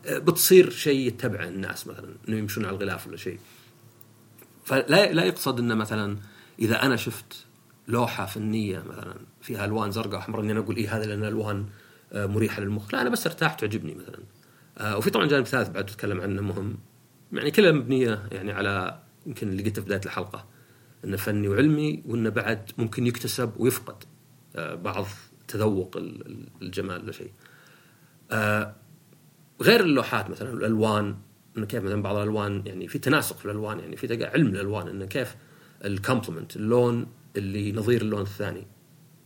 بتصير 0.08 0.70
شيء 0.70 1.08
يتبعه 1.08 1.48
الناس 1.48 1.88
مثلا 1.88 2.16
إنه 2.30 2.38
يمشون 2.38 2.66
على 2.66 2.76
الغلاف 2.76 3.08
ولا 3.08 3.18
شيء. 3.18 3.40
فلا 4.66 5.14
لا 5.14 5.24
يقصد 5.24 5.60
إنه 5.60 5.76
مثلا 5.76 6.18
إذا 6.60 6.84
أنا 6.84 6.96
شفت 6.96 7.46
لوحة 7.88 8.26
فنية 8.26 8.84
مثلا 8.90 9.16
فيها 9.42 9.66
ألوان 9.66 9.92
زرقاء 9.92 10.20
وحمراء 10.20 10.44
إني 10.44 10.52
أنا 10.52 10.60
أقول 10.60 10.76
إيه 10.76 10.98
هذا 10.98 11.06
لأن 11.06 11.24
الوان 11.24 11.66
آه، 12.14 12.26
مريحة 12.26 12.62
للمخ. 12.62 12.94
لا 12.94 13.02
أنا 13.02 13.10
بس 13.10 13.28
ارتاح 13.28 13.54
تعجبني 13.54 13.96
مثلا. 13.96 14.20
آه، 14.78 14.98
وفي 14.98 15.10
طبعا 15.10 15.28
جانب 15.28 15.46
ثالث 15.46 15.70
بعد 15.70 15.86
تتكلم 15.86 16.22
عنه 16.22 16.42
مهم. 16.42 16.78
يعني 17.34 17.52
كلها 17.52 17.72
مبنية 17.72 18.28
يعني 18.32 18.52
على 18.52 19.00
يمكن 19.26 19.50
اللي 19.50 19.64
قلته 19.64 19.82
في 19.82 19.86
بداية 19.86 20.02
الحلقة. 20.06 20.46
انه 21.06 21.18
فني 21.18 21.48
وعلمي 21.48 22.04
وانه 22.06 22.30
بعد 22.30 22.72
ممكن 22.78 23.08
يكتسب 23.08 23.52
ويفقد 23.58 24.04
آه، 24.56 24.76
بعض 24.76 25.06
تذوق 25.48 25.98
الجمال 26.62 27.04
ولا 27.04 27.12
شيء. 27.12 27.32
غير 29.62 29.80
اللوحات 29.80 30.30
مثلا 30.30 30.54
الألوان 30.54 31.16
انه 31.58 31.66
كيف 31.66 31.84
مثلا 31.84 32.02
بعض 32.02 32.16
الألوان 32.16 32.64
يعني 32.66 32.88
في 32.88 33.00
تناسق 33.00 33.38
في 33.38 33.46
الألوان 33.46 33.80
يعني 33.80 33.98
في 33.98 34.26
علم 34.26 34.48
الألوان 34.48 34.88
انه 34.88 35.06
كيف 35.06 35.36
الكومبلمنت 35.86 36.56
اللون 36.56 37.08
اللي 37.38 37.72
نظير 37.72 38.02
اللون 38.02 38.22
الثاني. 38.22 38.68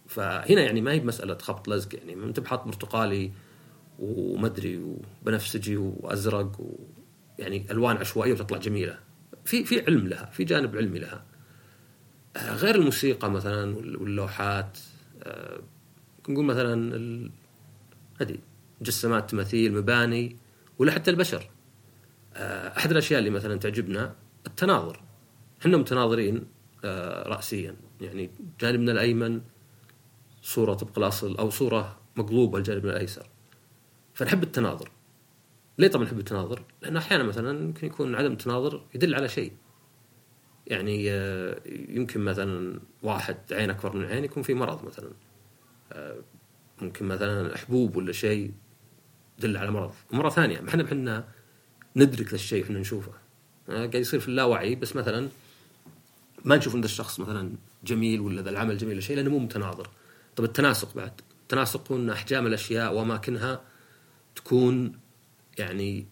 فهنا 0.08 0.62
يعني 0.62 0.82
ما 0.82 0.92
هي 0.92 1.00
بمساله 1.00 1.38
خبط 1.38 1.70
لزق 1.70 1.96
يعني 1.96 2.14
انت 2.14 2.40
بحط 2.40 2.66
برتقالي 2.66 3.32
ومدري 4.00 4.78
وبنفسجي 4.78 5.78
وأزرق 5.78 6.60
ويعني 6.60 7.72
ألوان 7.72 7.98
عشوائية 7.98 8.34
وتطلع 8.34 8.58
جميلة. 8.58 9.00
في 9.46 9.64
في 9.64 9.82
علم 9.82 10.08
لها 10.08 10.26
في 10.26 10.44
جانب 10.44 10.76
علمي 10.76 11.00
لها. 11.00 11.14
آه، 11.14 11.31
غير 12.38 12.76
الموسيقى 12.76 13.32
مثلا 13.32 13.76
واللوحات 13.76 14.78
آه، 15.24 15.60
نقول 16.30 16.46
مثلا 16.46 17.30
هذه 18.22 18.38
مجسمات 18.82 19.30
تماثيل 19.32 19.74
مباني 19.74 20.36
ولا 20.80 20.92
حتى 20.92 21.12
البشر. 21.12 21.50
آه، 22.36 22.78
أحد 22.78 22.92
الأشياء 22.92 23.20
اللي 23.20 23.30
مثلا 23.30 23.56
تعجبنا 23.56 24.16
التناظر. 24.48 25.02
إحنا 25.62 25.78
متناظرين 25.78 26.46
راسيا 27.26 27.76
يعني 28.02 28.32
جانبنا 28.60 28.92
الأيمن 28.92 29.42
صورة 30.42 30.74
طبق 30.74 30.98
الأصل 30.98 31.38
أو 31.38 31.50
صورة 31.50 32.00
مقلوبة 32.16 32.58
الجانب 32.58 32.86
الأيسر. 32.86 33.30
فنحب 34.14 34.44
التناظر. 34.44 34.92
ليه 35.78 35.88
طبعا 35.88 36.06
نحب 36.06 36.20
التناظر؟ 36.20 36.64
لأن 36.82 36.98
أحيانا 36.98 37.24
مثلا 37.24 37.60
يمكن 37.60 37.88
يكون 37.88 38.16
عدم 38.16 38.32
التناظر 38.32 38.86
يدل 38.96 39.16
على 39.16 39.30
شيء. 39.30 39.52
يعني 40.72 41.12
آه، 41.12 41.62
يمكن 41.90 42.22
مثلا 42.22 42.80
واحد 43.04 43.38
عين 43.52 43.70
أكبر 43.70 43.96
من 43.96 44.06
عين 44.06 44.24
يكون 44.24 44.44
في 44.44 44.54
مرض 44.54 44.86
مثلا. 44.86 45.10
آه، 45.92 46.18
ممكن 46.82 47.06
مثلا 47.06 47.58
حبوب 47.58 47.96
ولا 47.96 48.12
شيء 48.12 48.52
يدل 49.40 49.58
على 49.58 49.72
مرض. 49.72 49.94
ومره 50.14 50.30
ثانية 50.30 50.64
إحنا 50.70 50.84
بحنا 50.84 51.28
ندرك 51.96 52.28
ذا 52.28 52.36
الشيء 52.36 52.64
إحنا 52.64 52.80
نشوفه. 52.80 53.12
آه، 53.70 53.74
قاعد 53.74 53.96
يصير 53.96 54.20
في 54.20 54.28
اللاوعي 54.28 54.76
بس 54.76 54.96
مثلا 54.96 55.30
ما 56.46 56.56
نشوف 56.58 56.76
إن 56.76 56.84
الشخص 56.84 57.20
مثلا 57.20 57.52
جميل 57.84 58.22
ولا 58.22 58.42
ذا 58.42 58.50
العمل 58.50 58.78
جميل 58.78 58.94
ولا 58.94 59.02
شيء 59.02 59.16
لأنه 59.16 59.30
مو 59.30 59.40
متناظر. 59.40 59.90
طب 60.36 60.44
التناسق 60.44 60.96
بعد. 60.96 61.22
التناسق 61.42 61.92
إن 61.92 62.10
أحجام 62.10 62.48
الأشياء 62.48 62.94
وأماكنها 62.94 63.62
تكون 64.36 65.00
يعني 65.58 66.06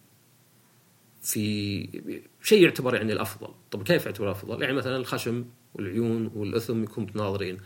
في 1.22 2.28
شيء 2.42 2.64
يعتبر 2.64 2.96
يعني 2.96 3.14
الأفضل. 3.14 3.54
طب 3.72 3.84
كيف 3.84 4.06
يعتبر 4.06 4.26
الأفضل؟ 4.26 4.62
يعني 4.62 4.74
مثلا 4.74 4.96
الخشم 4.96 5.46
والعيون 5.74 6.32
والأثم 6.36 6.84
يكون 6.84 7.04
متناظرين 7.04 7.58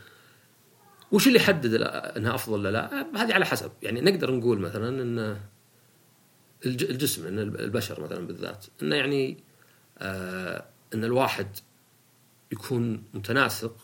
وش 1.11 1.27
اللي 1.27 1.39
يحدد 1.39 1.73
إنها 2.17 2.35
أفضل 2.35 2.53
ولا 2.53 2.71
لا؟ 2.71 3.07
هذه 3.23 3.33
على 3.33 3.45
حسب. 3.45 3.71
يعني 3.81 4.01
نقدر 4.01 4.31
نقول 4.31 4.59
مثلا 4.59 4.89
إن 5.01 5.37
الجسم 6.65 7.27
إن 7.27 7.39
البشر 7.39 8.03
مثلا 8.03 8.27
بالذات 8.27 8.65
انه 8.81 8.95
يعني 8.95 9.37
آه 9.97 10.65
إن 10.93 11.03
الواحد 11.03 11.47
يكون 12.51 13.03
متناسق. 13.13 13.75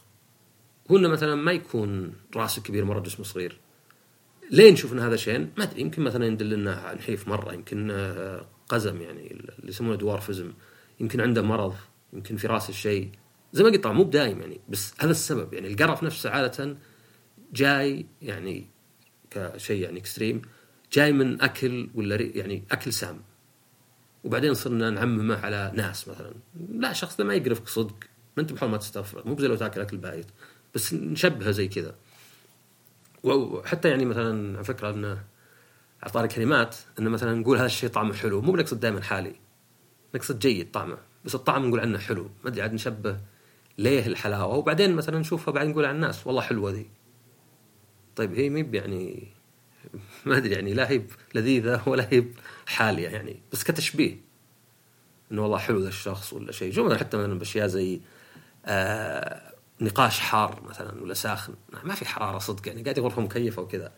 هو 0.91 0.97
انه 0.97 1.07
مثلا 1.07 1.35
ما 1.35 1.51
يكون 1.51 2.13
راسه 2.35 2.61
كبير 2.61 2.85
مرة 2.85 2.99
جسمه 2.99 3.25
صغير. 3.25 3.59
ليه 4.51 4.71
نشوف 4.71 4.93
إن 4.93 4.99
هذا 4.99 5.15
شيء؟ 5.15 5.49
ما 5.57 5.63
أدري. 5.63 5.81
يمكن 5.81 6.01
مثلا 6.01 6.25
يدل 6.25 6.49
لنا 6.49 6.93
نحيف 6.95 7.27
مرة 7.27 7.53
يمكن 7.53 7.91
آه، 7.91 8.45
قزم 8.69 9.01
يعني 9.01 9.31
اللي 9.31 9.53
يسمونه 9.63 9.95
دوارفزم. 9.95 10.53
يمكن 10.99 11.21
عنده 11.21 11.41
مرض 11.41 11.75
يمكن 12.13 12.37
في 12.37 12.47
راسه 12.47 12.73
شيء. 12.73 13.11
زي 13.53 13.63
ما 13.63 13.69
قلت 13.69 13.87
مو 13.87 14.03
بدايم 14.03 14.41
يعني 14.41 14.59
بس 14.69 14.93
هذا 14.99 15.11
السبب. 15.11 15.53
يعني 15.53 15.67
القرف 15.67 16.03
نفسه 16.03 16.29
عادة 16.29 16.77
جاي 17.53 18.05
يعني 18.21 18.67
كشيء 19.31 19.81
يعني 19.81 19.99
extreme 19.99 20.41
جاي 20.93 21.11
من 21.11 21.41
أكل 21.41 21.89
ولا 21.95 22.15
يعني 22.15 22.63
أكل 22.71 22.93
سام. 22.93 23.21
وبعدين 24.23 24.53
صرنا 24.53 24.89
نعممه 24.89 25.37
على 25.37 25.71
ناس 25.75 26.07
مثلا. 26.07 26.33
لا 26.69 26.93
ده 27.19 27.25
ما 27.25 27.33
يقرفك 27.33 27.67
صدق. 27.67 27.95
ما 28.37 28.43
أنت 28.43 28.53
بحال 28.53 28.69
ما 28.69 28.77
تستفرغ 28.77 29.27
مو 29.27 29.39
زي 29.39 29.47
لو 29.47 29.55
تاكل 29.55 29.81
أكل 29.81 29.97
بايت. 29.97 30.25
بس 30.75 30.93
نشبهه 30.93 31.51
زي 31.51 31.67
كذا. 31.67 31.95
وحتى 33.23 33.89
يعني 33.89 34.05
مثلا 34.05 34.55
على 34.55 34.63
فكرة 34.63 34.89
إنه 34.89 35.23
اعطاني 36.03 36.27
كلمات 36.27 36.75
إنه 36.99 37.09
مثلا 37.09 37.35
نقول 37.35 37.57
هذا 37.57 37.65
الشيء 37.65 37.89
طعمه 37.89 38.13
حلو. 38.13 38.41
مو 38.41 38.51
بنقصد 38.51 38.79
دائما 38.79 39.01
حالي. 39.01 39.35
نقصد 40.15 40.39
جيد 40.39 40.71
طعمه. 40.71 40.97
بس 41.25 41.35
الطعم 41.35 41.65
نقول 41.65 41.79
عنه 41.79 41.97
حلو. 41.97 42.29
ما 42.43 42.49
أدري 42.49 42.61
عاد 42.61 42.73
نشبه 42.73 43.17
ليه 43.77 44.07
الحلاوة. 44.07 44.55
وبعدين 44.55 44.95
مثلا 44.95 45.19
نشوفها 45.19 45.53
بعدين 45.53 45.71
نقول 45.71 45.85
عن 45.85 45.95
الناس 45.95 46.27
والله 46.27 46.41
حلوة 46.41 46.71
ذي. 46.71 46.89
طيب 48.15 48.33
هي 48.33 48.49
مي 48.49 48.69
يعني 48.73 49.27
ما 50.25 50.37
أدري 50.37 50.53
يعني 50.53 50.73
لا 50.73 50.89
هي 50.89 51.01
لذيذة 51.35 51.81
ولا 51.85 52.07
هي 52.13 52.25
حالية 52.65 53.09
يعني. 53.09 53.41
بس 53.51 53.63
كتشبيه. 53.63 54.21
إنه 55.31 55.41
والله 55.41 55.57
حلو 55.57 55.79
ذا 55.79 55.87
الشخص 55.87 56.33
ولا 56.33 56.51
شيء. 56.51 56.73
شو 56.73 56.95
حتى 56.95 57.17
مثلا 57.17 57.39
بأشياء 57.39 57.67
زي 57.67 58.01
آه 58.65 59.53
نقاش 59.81 60.19
حار 60.19 60.61
مثلا 60.69 61.03
ولا 61.03 61.13
ساخن. 61.13 61.53
ما 61.83 61.95
في 61.95 62.05
حرارة 62.05 62.39
صدق 62.39 62.67
يعني. 62.67 62.83
قاعد 62.83 62.99
غرفه 62.99 63.21
مكيفه 63.21 63.61
وكذا 63.61 63.91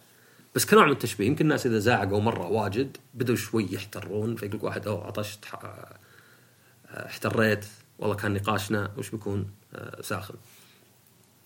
بس 0.55 0.65
كنوع 0.65 0.85
من 0.85 0.91
التشبيه 0.91 1.27
يمكن 1.27 1.45
الناس 1.45 1.65
إذا 1.65 1.79
زعقوا 1.79 2.21
مرة 2.21 2.47
واجد 2.47 2.97
بدوا 3.13 3.35
شوي 3.35 3.67
يحترون 3.71 4.35
فيقول 4.35 4.55
لك 4.55 4.63
واحد 4.63 4.87
أوه 4.87 5.07
عطشت 5.07 5.45
احتريت 6.87 7.65
والله 7.99 8.15
كان 8.15 8.33
نقاشنا 8.33 8.91
وش 8.97 9.09
بيكون؟ 9.09 9.51
آه، 9.73 10.01
ساخن. 10.01 10.35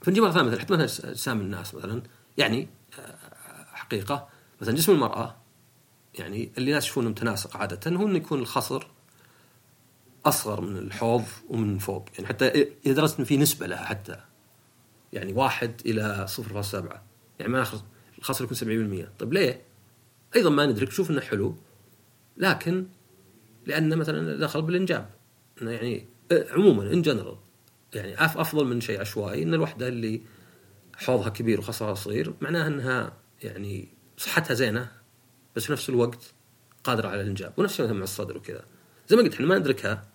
فنجي 0.01 0.21
مره 0.21 0.31
ثانية 0.31 0.47
مثلا 0.47 0.61
حتى 0.61 0.73
مثلا 0.73 1.11
اجسام 1.11 1.41
الناس 1.41 1.75
مثلا 1.75 2.01
يعني 2.37 2.67
آه، 2.99 3.65
حقيقة 3.73 4.27
مثلا 4.61 4.75
جسم 4.75 4.91
المرأة 4.91 5.35
يعني 6.19 6.51
اللي 6.57 6.69
الناس 6.69 6.83
يشوفونه 6.83 7.09
متناسق 7.09 7.57
عادة 7.57 7.97
هو 7.97 8.07
إنه 8.07 8.17
يكون 8.17 8.39
الخصر 8.39 8.87
أصغر 10.25 10.61
من 10.61 10.77
الحوض 10.77 11.23
ومن 11.49 11.77
فوق 11.77 12.09
يعني 12.15 12.27
حتى 12.27 12.69
درست 12.85 13.17
إنه 13.17 13.27
في 13.27 13.37
نسبة 13.37 13.67
لها 13.67 13.85
حتى 13.85 14.17
يعني 15.13 15.33
واحد 15.33 15.81
إلى 15.85 16.27
0.7 16.29 16.75
يعني 17.39 17.51
ما 17.51 17.61
اخر 17.61 17.77
الخاصه 18.19 18.43
يكون 18.43 18.57
70% 18.57 19.19
طيب 19.19 19.33
ليه؟ 19.33 19.61
أيضا 20.35 20.49
ما 20.49 20.65
ندرك 20.65 20.91
شوف 20.91 21.11
إنه 21.11 21.21
حلو 21.21 21.55
لكن 22.37 22.85
لأنه 23.65 23.95
مثلا 23.95 24.39
دخل 24.39 24.61
بالإنجاب. 24.61 25.09
إنه 25.61 25.71
يعني 25.71 26.05
عموما 26.31 26.93
ان 26.93 27.01
جنرال 27.01 27.37
يعني 27.93 28.25
أفضل 28.25 28.65
من 28.65 28.81
شيء 28.81 28.99
عشوائي 28.99 29.43
إن 29.43 29.53
الوحدة 29.53 29.87
اللي 29.87 30.21
حوضها 30.95 31.29
كبير 31.29 31.59
وخصرها 31.59 31.93
صغير 31.93 32.33
معناها 32.41 32.67
إنها 32.67 33.13
يعني 33.43 33.87
صحتها 34.17 34.53
زينة 34.53 34.91
بس 35.55 35.65
في 35.65 35.71
نفس 35.71 35.89
الوقت 35.89 36.33
قادرة 36.83 37.07
على 37.07 37.21
الإنجاب. 37.21 37.53
ونفس 37.57 37.81
الشيء 37.81 37.95
مع 37.95 38.03
الصدر 38.03 38.37
وكذا. 38.37 38.65
زي 39.07 39.15
ما 39.15 39.21
قلت 39.21 39.33
إحنا 39.33 39.45
ما 39.45 39.57
ندركها. 39.57 40.07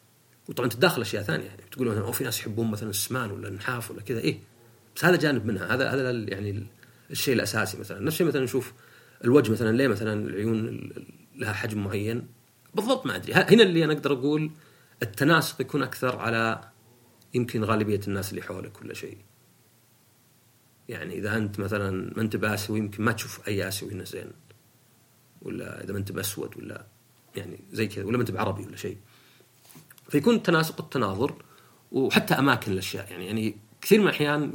وطبعا 0.48 0.68
تتداخل 0.68 1.00
أشياء 1.00 1.22
ثانية. 1.22 1.46
يعني 1.46 1.62
تقول 1.70 1.88
مثلا 1.88 2.04
أو 2.04 2.12
في 2.12 2.24
ناس 2.24 2.40
يحبون 2.40 2.70
مثلا 2.70 2.90
السمان 2.90 3.30
ولا 3.30 3.48
النحاف 3.48 3.90
ولا 3.90 4.02
كذا. 4.02 4.20
إيه 4.20 4.40
بس 4.96 5.04
هذا 5.04 5.16
جانب 5.16 5.46
منها. 5.46 5.74
هذا 5.74 5.90
هذا 5.90 6.10
يعني 6.10 6.66
الشيء 7.10 7.34
الأساسي 7.34 7.78
مثلا. 7.78 8.00
نفس 8.00 8.14
الشيء 8.14 8.26
مثلا 8.26 8.44
نشوف 8.44 8.72
الوجه 9.24 9.52
مثلا 9.52 9.76
ليه 9.76 9.88
مثلا 9.88 10.28
العيون 10.28 10.90
لها 11.34 11.52
حجم 11.52 11.84
معين؟ 11.84 12.28
بالضبط 12.74 13.06
ما 13.06 13.16
أدري. 13.16 13.32
هنا 13.32 13.62
اللي 13.62 13.84
أنا 13.84 13.92
أقدر 13.92 14.12
أقول 14.12 14.50
التناسق 15.02 15.60
يكون 15.60 15.82
أكثر 15.82 16.18
على 16.18 16.70
يمكن 17.34 17.64
غالبية 17.64 18.00
الناس 18.08 18.30
اللي 18.30 18.42
حولك 18.42 18.82
ولا 18.82 18.94
شيء. 18.94 19.18
يعني 20.88 21.18
إذا 21.18 21.36
أنت 21.36 21.60
مثلا 21.60 22.12
ما 22.16 22.22
أنت 22.22 22.36
باسيوي 22.36 22.78
يمكن 22.78 23.04
ما 23.04 23.12
تشوف 23.12 23.48
أي 23.48 23.68
اسيوي 23.68 23.92
هنا 23.92 24.04
زين. 24.04 24.32
ولا 25.42 25.84
إذا 25.84 25.92
ما 25.92 25.98
أنت 25.98 26.12
بأسود 26.12 26.56
ولا 26.56 26.86
يعني 27.36 27.60
زي 27.72 27.86
كذا 27.86 28.04
ولا 28.04 28.16
ما 28.16 28.22
أنت 28.22 28.30
بعربي 28.30 28.62
ولا 28.62 28.76
شيء. 28.76 28.96
فيكون 30.08 30.34
التناسق 30.34 30.80
التناظر 30.80 31.34
وحتى 31.92 32.34
أماكن 32.34 32.72
الأشياء. 32.72 33.10
يعني 33.10 33.26
يعني 33.26 33.56
كثير 33.80 34.00
من 34.00 34.04
الأحيان 34.04 34.52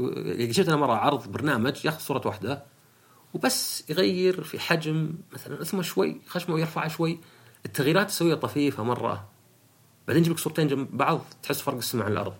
شفت 0.51 0.67
أنا 0.67 0.77
مرة 0.77 0.93
عرض 0.93 1.31
برنامج 1.31 1.85
ياخذ 1.85 1.99
صورة 1.99 2.21
واحدة 2.25 2.63
وبس 3.35 3.89
يغير 3.89 4.43
في 4.43 4.59
حجم 4.59 5.13
مثلا 5.33 5.61
أسمه 5.61 5.81
شوي 5.81 6.21
خشمه 6.27 6.55
ويرفعه 6.55 6.87
شوي 6.87 7.19
التغييرات 7.65 8.07
تسويها 8.07 8.35
طفيفة 8.35 8.83
مرة. 8.83 9.29
بعدين 10.07 10.21
يجيب 10.21 10.33
لك 10.33 10.39
صورتين 10.39 10.67
جنب 10.67 10.97
بعض 10.97 11.21
تحس 11.43 11.61
فرق 11.61 11.77
السماء 11.77 12.05
عن 12.05 12.11
الأرض. 12.11 12.33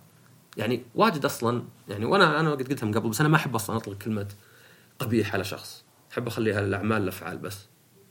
يعني 0.58 0.84
واجد 0.96 1.26
أصلا 1.26 1.64
يعني 1.90 2.06
وأنا 2.06 2.40
أنا 2.40 2.52
قد 2.52 2.70
قلتها 2.70 2.86
من 2.86 2.94
قبل 2.94 3.10
بس 3.10 3.20
أنا 3.20 3.30
ما 3.30 3.36
أحب 3.36 3.56
أصلا 3.56 3.78
أطلق 3.78 3.98
كلمة 3.98 4.28
قبيح 5.00 5.34
على 5.34 5.44
شخص. 5.44 5.84
أحب 6.12 6.28
اخليها 6.28 6.60
الاعمال 6.60 7.02
الأفعال 7.02 7.38
بس. 7.38 7.58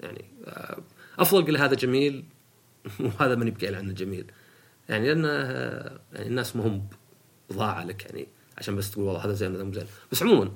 يعني 0.00 0.24
آه، 0.44 0.78
أفضل 1.18 1.42
أقول 1.42 1.56
هذا 1.56 1.74
جميل 1.74 2.24
وهذا 3.00 3.34
ماني 3.34 3.50
بقايل 3.50 3.74
عنه 3.74 3.92
جميل. 3.92 4.32
يعني 4.88 5.08
لأن 5.08 5.24
آه، 5.26 6.00
يعني 6.12 6.26
الناس 6.26 6.56
ما 6.56 6.66
هم 6.66 6.88
بضاعه 7.50 7.84
لك 7.84 8.04
يعني 8.04 8.28
عشان 8.58 8.76
بس 8.76 8.90
تقول 8.90 9.04
والله 9.04 9.24
هذا 9.24 9.32
زين 9.32 9.54
هذا 9.54 9.64
مو 9.64 9.72
زين. 9.72 9.86
بس 10.12 10.22
عموما 10.22 10.50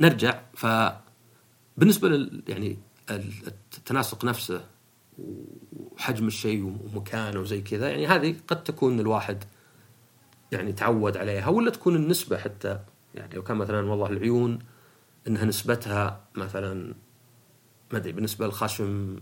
نرجع 0.00 0.40
ف 0.54 0.66
بالنسبة 1.76 2.08
لل 2.08 2.42
يعني 2.48 2.78
التناسق 3.10 4.24
نفسه 4.24 4.64
وحجم 5.18 6.26
الشيء 6.26 6.62
ومكانه 6.64 7.40
وزي 7.40 7.60
كذا 7.60 7.90
يعني 7.90 8.06
هذه 8.06 8.34
قد 8.48 8.64
تكون 8.64 9.00
الواحد 9.00 9.44
يعني 10.52 10.72
تعود 10.72 11.16
عليها 11.16 11.48
ولا 11.48 11.70
تكون 11.70 11.96
النسبة 11.96 12.38
حتى 12.38 12.78
يعني 13.14 13.34
لو 13.34 13.42
كان 13.42 13.56
مثلا 13.56 13.90
والله 13.90 14.06
العيون 14.06 14.58
إنها 15.26 15.44
نسبتها 15.44 16.20
مثلا 16.34 16.94
ما 17.92 17.98
أدري 17.98 18.12
بالنسبة 18.12 18.46
للخشم 18.46 19.14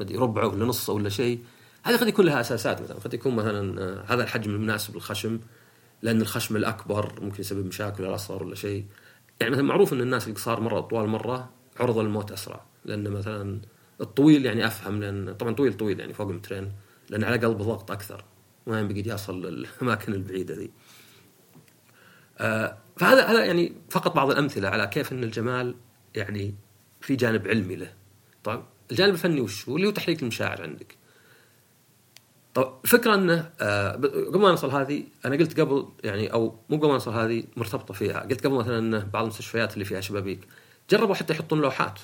أدري 0.00 0.16
ربعه 0.16 0.46
ولا 0.46 0.64
نصه 0.64 0.92
ولا 0.92 1.08
شيء 1.08 1.44
هذه 1.82 1.96
قد 1.96 2.08
يكون 2.08 2.24
لها 2.24 2.40
أساسات 2.40 2.82
مثلا 2.82 2.98
قد 2.98 3.14
يكون 3.14 3.34
مثلا 3.36 3.82
آه، 3.82 4.04
هذا 4.08 4.22
الحجم 4.22 4.50
المناسب 4.50 4.94
للخشم 4.94 5.40
لأن 6.02 6.20
الخشم 6.20 6.56
الأكبر 6.56 7.20
ممكن 7.20 7.40
يسبب 7.40 7.66
مشاكل 7.66 8.04
الاصغر 8.04 8.44
ولا 8.44 8.54
شيء 8.54 8.86
يعني 9.40 9.52
مثلا 9.52 9.64
معروف 9.64 9.92
إن 9.92 10.00
الناس 10.00 10.28
القصار 10.28 10.60
مرة 10.60 10.80
طوال 10.80 11.08
مرة 11.08 11.50
عرضه 11.80 12.02
للموت 12.02 12.32
أسرع 12.32 12.64
لأن 12.84 13.10
مثلا 13.10 13.60
الطويل 14.00 14.46
يعني 14.46 14.66
أفهم 14.66 15.00
لأن 15.00 15.34
طبعا 15.34 15.54
طويل 15.54 15.74
طويل 15.74 16.00
يعني 16.00 16.12
فوق 16.12 16.28
المترين 16.28 16.72
لأن 17.10 17.24
على 17.24 17.36
قلب 17.36 17.58
ضغط 17.58 17.90
أكثر 17.90 18.24
ما 18.66 18.80
ينبغي 18.80 19.02
يصل 19.06 19.46
للأماكن 19.46 20.12
البعيدة 20.12 20.54
ذي. 20.54 20.70
آه 22.38 22.78
فهذا 22.96 23.26
هذا 23.26 23.44
يعني 23.44 23.72
فقط 23.90 24.14
بعض 24.14 24.30
الأمثلة 24.30 24.68
على 24.68 24.86
كيف 24.86 25.12
إن 25.12 25.24
الجمال 25.24 25.74
يعني 26.14 26.54
في 27.00 27.16
جانب 27.16 27.48
علمي 27.48 27.76
له. 27.76 27.94
طيب 28.44 28.62
الجانب 28.90 29.12
الفني 29.12 29.40
وش 29.40 29.68
هو؟ 29.68 29.76
اللي 29.76 29.86
هو 29.86 29.90
تحريك 29.90 30.22
المشاعر 30.22 30.62
عندك. 30.62 30.96
طب 32.54 32.78
الفكرة 32.84 33.14
إنه 33.14 33.50
آه 33.60 33.92
قبل 33.92 34.38
ما 34.38 34.50
نوصل 34.50 34.70
هذه 34.70 35.04
أنا 35.24 35.36
قلت 35.36 35.60
قبل 35.60 35.88
يعني 36.04 36.32
أو 36.32 36.56
مو 36.70 36.76
قبل 36.76 36.86
ما 36.86 36.92
نوصل 36.92 37.12
هذه 37.12 37.44
مرتبطة 37.56 37.94
فيها، 37.94 38.20
قلت 38.20 38.46
قبل 38.46 38.54
مثلا 38.54 38.78
إنه 38.78 39.08
بعض 39.12 39.22
المستشفيات 39.22 39.74
اللي 39.74 39.84
فيها 39.84 40.00
شبابيك 40.00 40.40
جربوا 40.90 41.14
حتى 41.14 41.32
يحطون 41.32 41.60
لوحات 41.60 42.00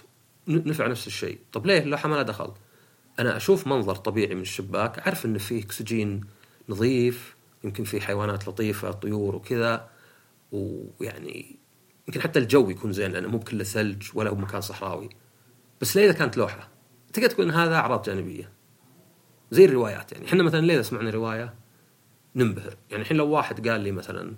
نفع 0.48 0.86
نفس 0.86 1.06
الشيء، 1.06 1.38
طب 1.52 1.66
ليه؟ 1.66 1.78
اللوحة 1.78 2.08
ما 2.08 2.14
لها 2.14 2.22
دخل؟ 2.22 2.52
أنا 3.18 3.36
أشوف 3.36 3.66
منظر 3.66 3.94
طبيعي 3.94 4.34
من 4.34 4.40
الشباك 4.40 4.98
أعرف 4.98 5.26
انه 5.26 5.38
فيه 5.38 5.62
أكسجين 5.62 6.20
نظيف 6.68 7.34
يمكن 7.64 7.84
فيه 7.84 8.00
حيوانات 8.00 8.48
لطيفة 8.48 8.90
طيور 8.90 9.36
وكذا 9.36 9.88
ويعني 10.52 11.56
يمكن 12.08 12.20
حتى 12.20 12.38
الجو 12.38 12.70
يكون 12.70 12.92
زين 12.92 13.12
لأنه 13.12 13.28
مو 13.28 13.38
بكله 13.38 13.64
ثلج 13.64 14.08
ولا 14.14 14.30
هو 14.30 14.34
مكان 14.34 14.60
صحراوي. 14.60 15.08
بس 15.80 15.96
ليه 15.96 16.04
إذا 16.04 16.12
كانت 16.12 16.36
لوحة؟ 16.36 16.68
تقدر 17.12 17.30
تقول 17.30 17.46
إن 17.46 17.54
هذا 17.54 17.74
أعراض 17.74 18.02
جانبية. 18.02 18.57
زي 19.50 19.64
الروايات 19.64 20.12
يعني. 20.12 20.26
إحنا 20.26 20.42
مثلا 20.42 20.60
ليه 20.60 20.82
سمعنا 20.82 21.10
رواية 21.10 21.54
ننبهر؟ 22.36 22.76
يعني 22.90 23.02
الحين 23.02 23.16
لو 23.16 23.28
واحد 23.28 23.68
قال 23.68 23.80
لي 23.80 23.92
مثلا 23.92 24.34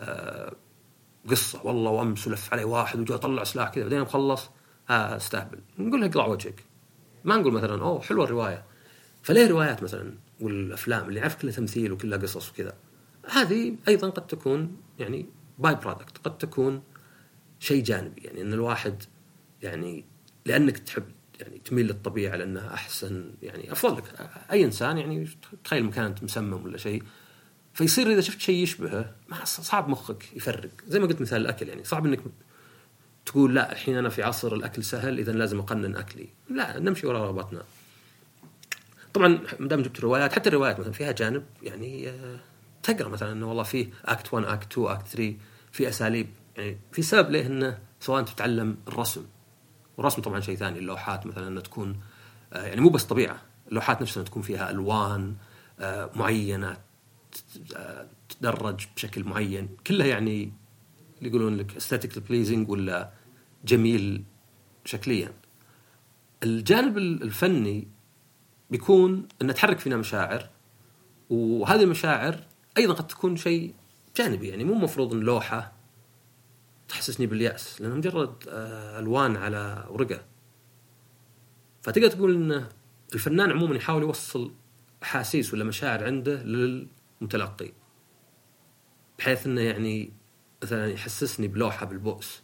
آه 0.00 0.52
قصة 1.30 1.66
والله 1.66 1.90
وأمس 1.90 2.26
ولف 2.26 2.52
علي 2.52 2.64
واحد 2.64 3.00
وجاء 3.00 3.16
طلع 3.18 3.44
سلاح 3.44 3.68
كذا 3.68 3.82
بعدين 3.82 4.00
مخلص 4.00 4.50
آه 4.90 5.16
استهبل. 5.16 5.58
نقول 5.78 6.00
له 6.00 6.06
اقلع 6.06 6.26
وجهك. 6.26 6.64
ما 7.24 7.36
نقول 7.36 7.52
مثلا 7.52 7.82
أوه 7.82 8.00
حلوة 8.00 8.24
الرواية. 8.24 8.64
فليه 9.22 9.46
روايات 9.46 9.82
مثلا 9.82 10.14
والأفلام 10.40 11.08
اللي 11.08 11.20
عارف 11.20 11.42
كلها 11.42 11.52
تمثيل 11.52 11.92
وكلها 11.92 12.18
قصص 12.18 12.50
وكذا؟ 12.50 12.74
هذه 13.30 13.76
أيضا 13.88 14.10
قد 14.10 14.26
تكون 14.26 14.76
يعني 14.98 15.26
byproduct 15.58 16.18
قد 16.18 16.38
تكون 16.38 16.82
شيء 17.58 17.82
جانبي 17.82 18.20
يعني 18.20 18.42
إن 18.42 18.52
الواحد 18.52 19.02
يعني 19.62 20.04
لأنك 20.46 20.78
تحب 20.78 21.04
يعني 21.42 21.58
تميل 21.58 21.86
للطبيعة 21.86 22.36
لأنها 22.36 22.74
أحسن 22.74 23.34
يعني 23.42 23.72
أفضل 23.72 23.96
لك. 23.96 24.30
أي 24.52 24.64
إنسان 24.64 24.98
يعني 24.98 25.28
تخيل 25.64 25.84
مكان 25.84 26.04
أنت 26.04 26.22
مسمم 26.22 26.64
ولا 26.64 26.78
شيء 26.78 27.02
فيصير 27.74 28.12
إذا 28.12 28.20
شفت 28.20 28.40
شيء 28.40 28.62
يشبهه 28.62 29.14
صعب 29.44 29.88
مخك 29.88 30.36
يفرق. 30.36 30.70
زي 30.86 30.98
ما 30.98 31.06
قلت 31.06 31.20
مثال 31.20 31.40
الأكل 31.40 31.68
يعني 31.68 31.84
صعب 31.84 32.06
إنك 32.06 32.20
تقول 33.26 33.54
لا 33.54 33.72
الحين 33.72 33.96
أنا 33.96 34.08
في 34.08 34.22
عصر 34.22 34.54
الأكل 34.54 34.84
سهل 34.84 35.18
اذا 35.18 35.32
لازم 35.32 35.58
أقنن 35.58 35.96
أكلي. 35.96 36.28
لا 36.50 36.78
نمشي 36.78 37.06
وراء 37.06 37.22
رغباتنا 37.22 37.62
طبعا 39.14 39.28
ما 39.60 39.68
دام 39.68 39.82
جبت 39.82 39.98
الروايات 39.98 40.32
حتى 40.32 40.48
الروايات 40.48 40.80
مثلا 40.80 40.92
فيها 40.92 41.12
جانب 41.12 41.44
يعني 41.62 42.08
آه، 42.08 42.38
تقرأ 42.82 43.08
مثلا 43.08 43.32
إنه 43.32 43.48
والله 43.48 43.62
فيه 43.62 43.86
اكت 44.04 44.34
1 44.34 44.46
اكت 44.46 44.72
2 44.72 44.88
اكت 44.88 45.06
3 45.06 45.34
في 45.72 45.88
أساليب. 45.88 46.26
يعني 46.56 46.78
في 46.92 47.02
سبب 47.02 47.30
ليه 47.30 47.46
إنه 47.46 47.78
سواء 48.00 48.22
تتعلم 48.22 48.76
الرسم 48.88 49.26
والرسم 50.02 50.22
طبعا 50.22 50.40
شيء 50.40 50.56
ثاني 50.56 50.78
اللوحات 50.78 51.26
مثلا 51.26 51.48
إنها 51.48 51.62
تكون 51.62 52.00
آه، 52.52 52.66
يعني 52.66 52.80
مو 52.80 52.88
بس 52.88 53.04
طبيعة 53.04 53.42
اللوحات 53.68 54.02
نفسها 54.02 54.22
تكون 54.22 54.42
فيها 54.42 54.70
ألوان 54.70 55.34
آه، 55.80 56.10
معينة 56.14 56.76
تدرج 58.28 58.86
بشكل 58.96 59.24
معين. 59.24 59.68
كلها 59.86 60.06
يعني 60.06 60.52
اللي 61.18 61.30
يقولون 61.30 61.56
لك 61.56 61.76
aesthetic 61.76 62.18
pleasing 62.18 62.70
ولا 62.70 63.10
جميل 63.64 64.24
شكليا. 64.84 65.32
الجانب 66.42 66.98
الفني 66.98 67.88
بيكون 68.70 69.28
ان 69.42 69.54
تحرك 69.54 69.78
فينا 69.78 69.96
مشاعر 69.96 70.48
وهذه 71.30 71.82
المشاعر 71.82 72.40
أيضا 72.78 72.94
قد 72.94 73.06
تكون 73.06 73.36
شيء 73.36 73.74
جانبي 74.16 74.48
يعني 74.48 74.64
مو 74.64 74.74
مفروض 74.74 75.14
إن 75.14 75.20
لوحة 75.20 75.72
تحسسني 76.92 77.26
باليأس 77.26 77.80
لأنه 77.80 77.94
مجرد 77.94 78.34
آه، 78.48 78.98
ألوان 78.98 79.36
على 79.36 79.86
ورقة. 79.88 80.24
فتقدر 81.82 82.08
تقول 82.08 82.34
ان 82.34 82.66
الفنان 83.14 83.50
عموما 83.50 83.76
يحاول 83.76 84.02
يوصل 84.02 84.52
أحاسيس 85.02 85.54
ولا 85.54 85.64
مشاعر 85.64 86.04
عنده 86.04 86.42
للمتلقي. 86.42 87.72
بحيث 89.18 89.46
إنه 89.46 89.60
يعني 89.60 90.12
مثلا 90.62 90.92
يحسسني 90.92 91.48
بلوحة 91.48 91.86
بالبؤس 91.86 92.42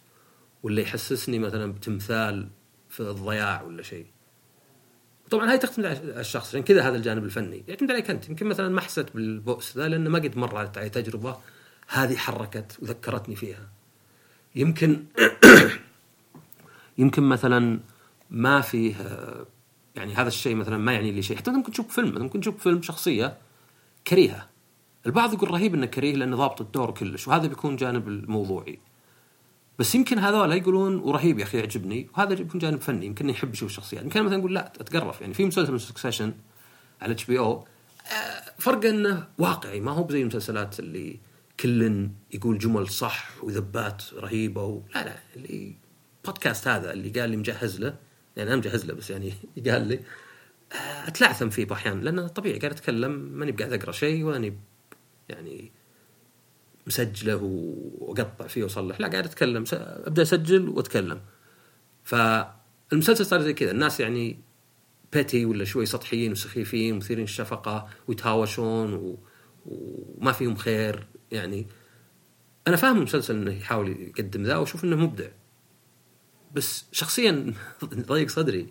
ولا 0.62 0.80
يحسسني 0.80 1.38
مثلا 1.38 1.72
بتمثال 1.72 2.48
في 2.88 3.00
الضياع 3.00 3.62
ولا 3.62 3.82
شيء. 3.82 4.06
طبعا 5.30 5.50
هاي 5.50 5.58
تعتمد 5.58 5.84
على 5.86 6.20
الشخص 6.20 6.48
عشان 6.48 6.62
كذا 6.62 6.88
هذا 6.88 6.96
الجانب 6.96 7.24
الفني. 7.24 7.64
يعتمد 7.68 7.90
عليك 7.90 8.10
أنت. 8.10 8.28
يمكن 8.28 8.46
مثلا 8.46 8.68
ما 8.68 8.80
حسيت 8.80 9.14
بالبؤس 9.14 9.76
ذا 9.76 9.88
لأنه 9.88 10.10
ما 10.10 10.18
قد 10.18 10.36
مر 10.36 10.56
على 10.56 10.68
تجربة 10.68 11.36
هذه 11.88 12.16
حركت 12.16 12.78
وذكرتني 12.82 13.36
فيها. 13.36 13.77
يمكن 14.54 15.04
يمكن 16.98 17.22
مثلا 17.22 17.80
ما 18.30 18.60
فيه 18.60 18.94
يعني 19.96 20.14
هذا 20.14 20.28
الشيء 20.28 20.54
مثلا 20.54 20.78
ما 20.78 20.92
يعني 20.92 21.12
لي 21.12 21.22
شيء. 21.22 21.36
حتى 21.36 21.50
ممكن 21.50 21.72
تشوف 21.72 21.94
فيلم 21.94 22.22
ممكن 22.22 22.40
تشوف 22.40 22.62
فيلم 22.62 22.82
شخصية 22.82 23.36
كريهة. 24.06 24.48
البعض 25.06 25.32
يقول 25.32 25.50
رهيب 25.50 25.74
إنه 25.74 25.86
كريه 25.86 26.14
لأنه 26.14 26.36
ضابط 26.36 26.60
الدور 26.60 26.90
كلش 26.90 27.28
وهذا 27.28 27.46
بيكون 27.46 27.76
جانب 27.76 28.08
الموضوعي. 28.08 28.78
بس 29.78 29.94
يمكن 29.94 30.18
هذول 30.18 30.52
يقولون 30.52 30.96
ورهيب 30.96 31.38
يا 31.38 31.44
أخي 31.44 31.58
يعجبني 31.58 32.08
وهذا 32.14 32.34
بيكون 32.34 32.60
جانب 32.60 32.80
فني 32.80 33.06
يمكن 33.06 33.30
يحب 33.30 33.54
يشوف 33.54 33.70
الشخصيات 33.70 34.02
يمكن 34.02 34.22
مثلا 34.22 34.36
نقول 34.36 34.54
لا 34.54 34.66
أتقرف. 34.66 35.20
يعني 35.20 35.34
في 35.34 35.44
مسلسل 35.44 35.72
من 35.72 35.78
Succession 35.78 36.32
على 37.02 37.12
HBO 37.12 37.64
فرق 38.58 38.84
إنه 38.84 39.26
واقعي 39.38 39.80
ما 39.80 39.92
هو 39.92 40.08
زي 40.10 40.22
المسلسلات 40.22 40.80
اللي 40.80 41.18
كل 41.60 42.08
يقول 42.32 42.58
جمل 42.58 42.88
صح 42.88 43.44
وذبات 43.44 44.14
رهيبة 44.14 44.64
و... 44.64 44.82
لا 44.94 45.04
لا 45.04 45.16
اللي 45.36 45.76
بودكاست 46.24 46.68
هذا 46.68 46.92
اللي 46.92 47.20
قال 47.20 47.30
لي 47.30 47.36
مجهز 47.36 47.80
له 47.80 47.96
يعني 48.36 48.48
أنا 48.48 48.56
مجهز 48.56 48.86
له 48.86 48.94
بس 48.94 49.10
يعني 49.10 49.32
قال 49.66 49.88
لي 49.88 50.00
آه، 50.72 51.08
أتلعثم 51.08 51.48
فيه 51.48 51.64
باحيان 51.64 52.00
لأنه 52.00 52.28
طبيعي 52.28 52.58
قاعد 52.58 52.72
أتكلم 52.72 53.10
ماني 53.10 53.52
قاعد 53.52 53.72
أقرأ 53.72 53.92
شيء 53.92 54.24
وأني 54.24 54.58
يعني 55.28 55.72
مسجله 56.86 57.36
وأقطع 57.98 58.46
فيه 58.46 58.62
وأصلح 58.62 59.00
لا 59.00 59.08
قاعد 59.08 59.24
أتكلم 59.24 59.64
أبدأ 59.72 60.22
أسجل 60.22 60.68
وأتكلم. 60.68 61.20
فالمسلسل 62.04 63.26
صار 63.26 63.42
زي 63.42 63.52
كذا 63.52 63.70
الناس 63.70 64.00
يعني 64.00 64.38
بيتي 65.12 65.44
ولا 65.44 65.64
شوي 65.64 65.86
سطحيين 65.86 66.32
وسخيفين 66.32 66.96
مثيرين 66.96 67.24
الشفقه 67.24 67.88
ويتهاوشون 68.08 68.94
و... 68.94 69.18
وما 69.66 70.32
فيهم 70.32 70.56
خير. 70.56 71.06
يعني 71.32 71.66
أنا 72.66 72.76
فاهم 72.76 72.96
المسلسل 72.96 73.36
إنه 73.36 73.52
يحاول 73.52 73.88
يقدم 73.88 74.42
ذا 74.42 74.56
وأشوف 74.56 74.84
إنه 74.84 74.96
مبدع. 74.96 75.28
بس 76.54 76.84
شخصيا 76.92 77.54
ضيق 78.08 78.28
صدري. 78.28 78.66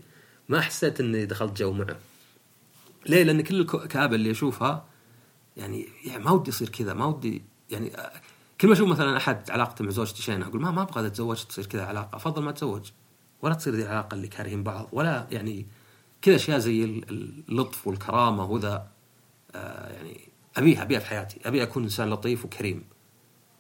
ما 0.49 0.61
حسيت 0.61 0.99
إني 0.99 1.25
دخلت 1.25 1.57
جو 1.57 1.73
معه. 1.73 1.97
ليه؟ 3.05 3.23
لأن 3.23 3.41
كل 3.41 3.61
الكآبه 3.61 4.15
اللي 4.15 4.31
أشوفها 4.31 4.85
يعني, 5.57 5.87
يعني 6.05 6.23
ما 6.23 6.31
ودي 6.31 6.49
يصير 6.49 6.69
كذا 6.69 6.93
ما 6.93 7.05
ودي 7.05 7.43
يعني 7.69 7.91
كل 8.61 8.67
ما 8.67 8.73
أشوف 8.73 8.89
مثلا 8.89 9.17
أحد 9.17 9.51
علاقته 9.51 9.85
مع 9.85 9.91
زوجتي 9.91 10.21
شينة 10.21 10.47
أقول 10.47 10.61
ما 10.61 10.71
ما 10.71 10.81
أبغى 10.81 11.01
إذا 11.01 11.09
تزوجت 11.09 11.47
تصير 11.49 11.65
كذا 11.65 11.85
علاقة. 11.85 12.15
أفضل 12.15 12.43
ما 12.43 12.49
اتزوج 12.49 12.91
ولا 13.41 13.53
تصير 13.53 13.75
ذي 13.75 13.83
العلاقة 13.83 14.15
اللي 14.15 14.27
كارهين 14.27 14.63
بعض. 14.63 14.89
ولا 14.91 15.27
يعني 15.31 15.65
كذا 16.21 16.35
أشياء 16.35 16.59
زي 16.59 16.83
اللطف 16.83 17.87
والكرامة 17.87 18.45
وذا. 18.45 18.87
آه 19.55 19.89
يعني 19.93 20.29
أبيها 20.57 20.81
أبيها 20.81 20.99
في 20.99 21.05
حياتي. 21.05 21.39
أبي 21.45 21.63
أكون 21.63 21.83
إنسان 21.83 22.09
لطيف 22.09 22.45
وكريم. 22.45 22.83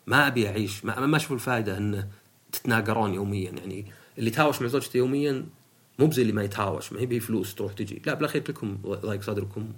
ما 0.07 0.27
أبي 0.27 0.47
أعيش. 0.47 0.85
ما, 0.85 1.05
ما 1.05 1.17
أشوف 1.17 1.31
الفائدة 1.31 1.77
إن 1.77 2.07
تتناقرون 2.51 3.13
يوميا. 3.13 3.51
يعني 3.51 3.85
اللي 4.17 4.29
تهاوش 4.29 4.61
مع 4.61 4.67
زوجته 4.67 4.97
يوميا 4.97 5.45
مو 5.99 6.07
بزي 6.07 6.21
اللي 6.21 6.33
ما 6.33 6.43
يتهاوش. 6.43 6.93
ما 6.93 6.99
هي 6.99 7.05
به 7.05 7.19
فلوس 7.19 7.55
تروح 7.55 7.73
تجي. 7.73 8.01
لا 8.05 8.13
بالأخير 8.13 8.41
كلكم 8.41 8.77
ضايق 8.85 9.21
صدركم 9.21 9.73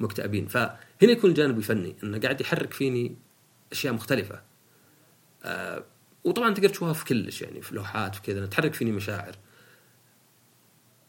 مكتئبين. 0.00 0.46
فهنا 0.46 0.76
يكون 1.02 1.30
الجانب 1.30 1.58
الفني 1.58 1.96
إنه 2.04 2.18
قاعد 2.18 2.40
يحرك 2.40 2.72
فيني 2.72 3.16
أشياء 3.72 3.94
مختلفة. 3.94 4.42
آه 5.44 5.84
وطبعا 6.24 6.54
تقدر 6.54 6.68
تشوفها 6.68 6.92
في 6.92 7.04
كلش 7.04 7.42
يعني 7.42 7.62
في 7.62 7.74
لوحات 7.74 8.14
في 8.14 8.46
تحرك 8.46 8.74
فيني 8.74 8.92
مشاعر. 8.92 9.36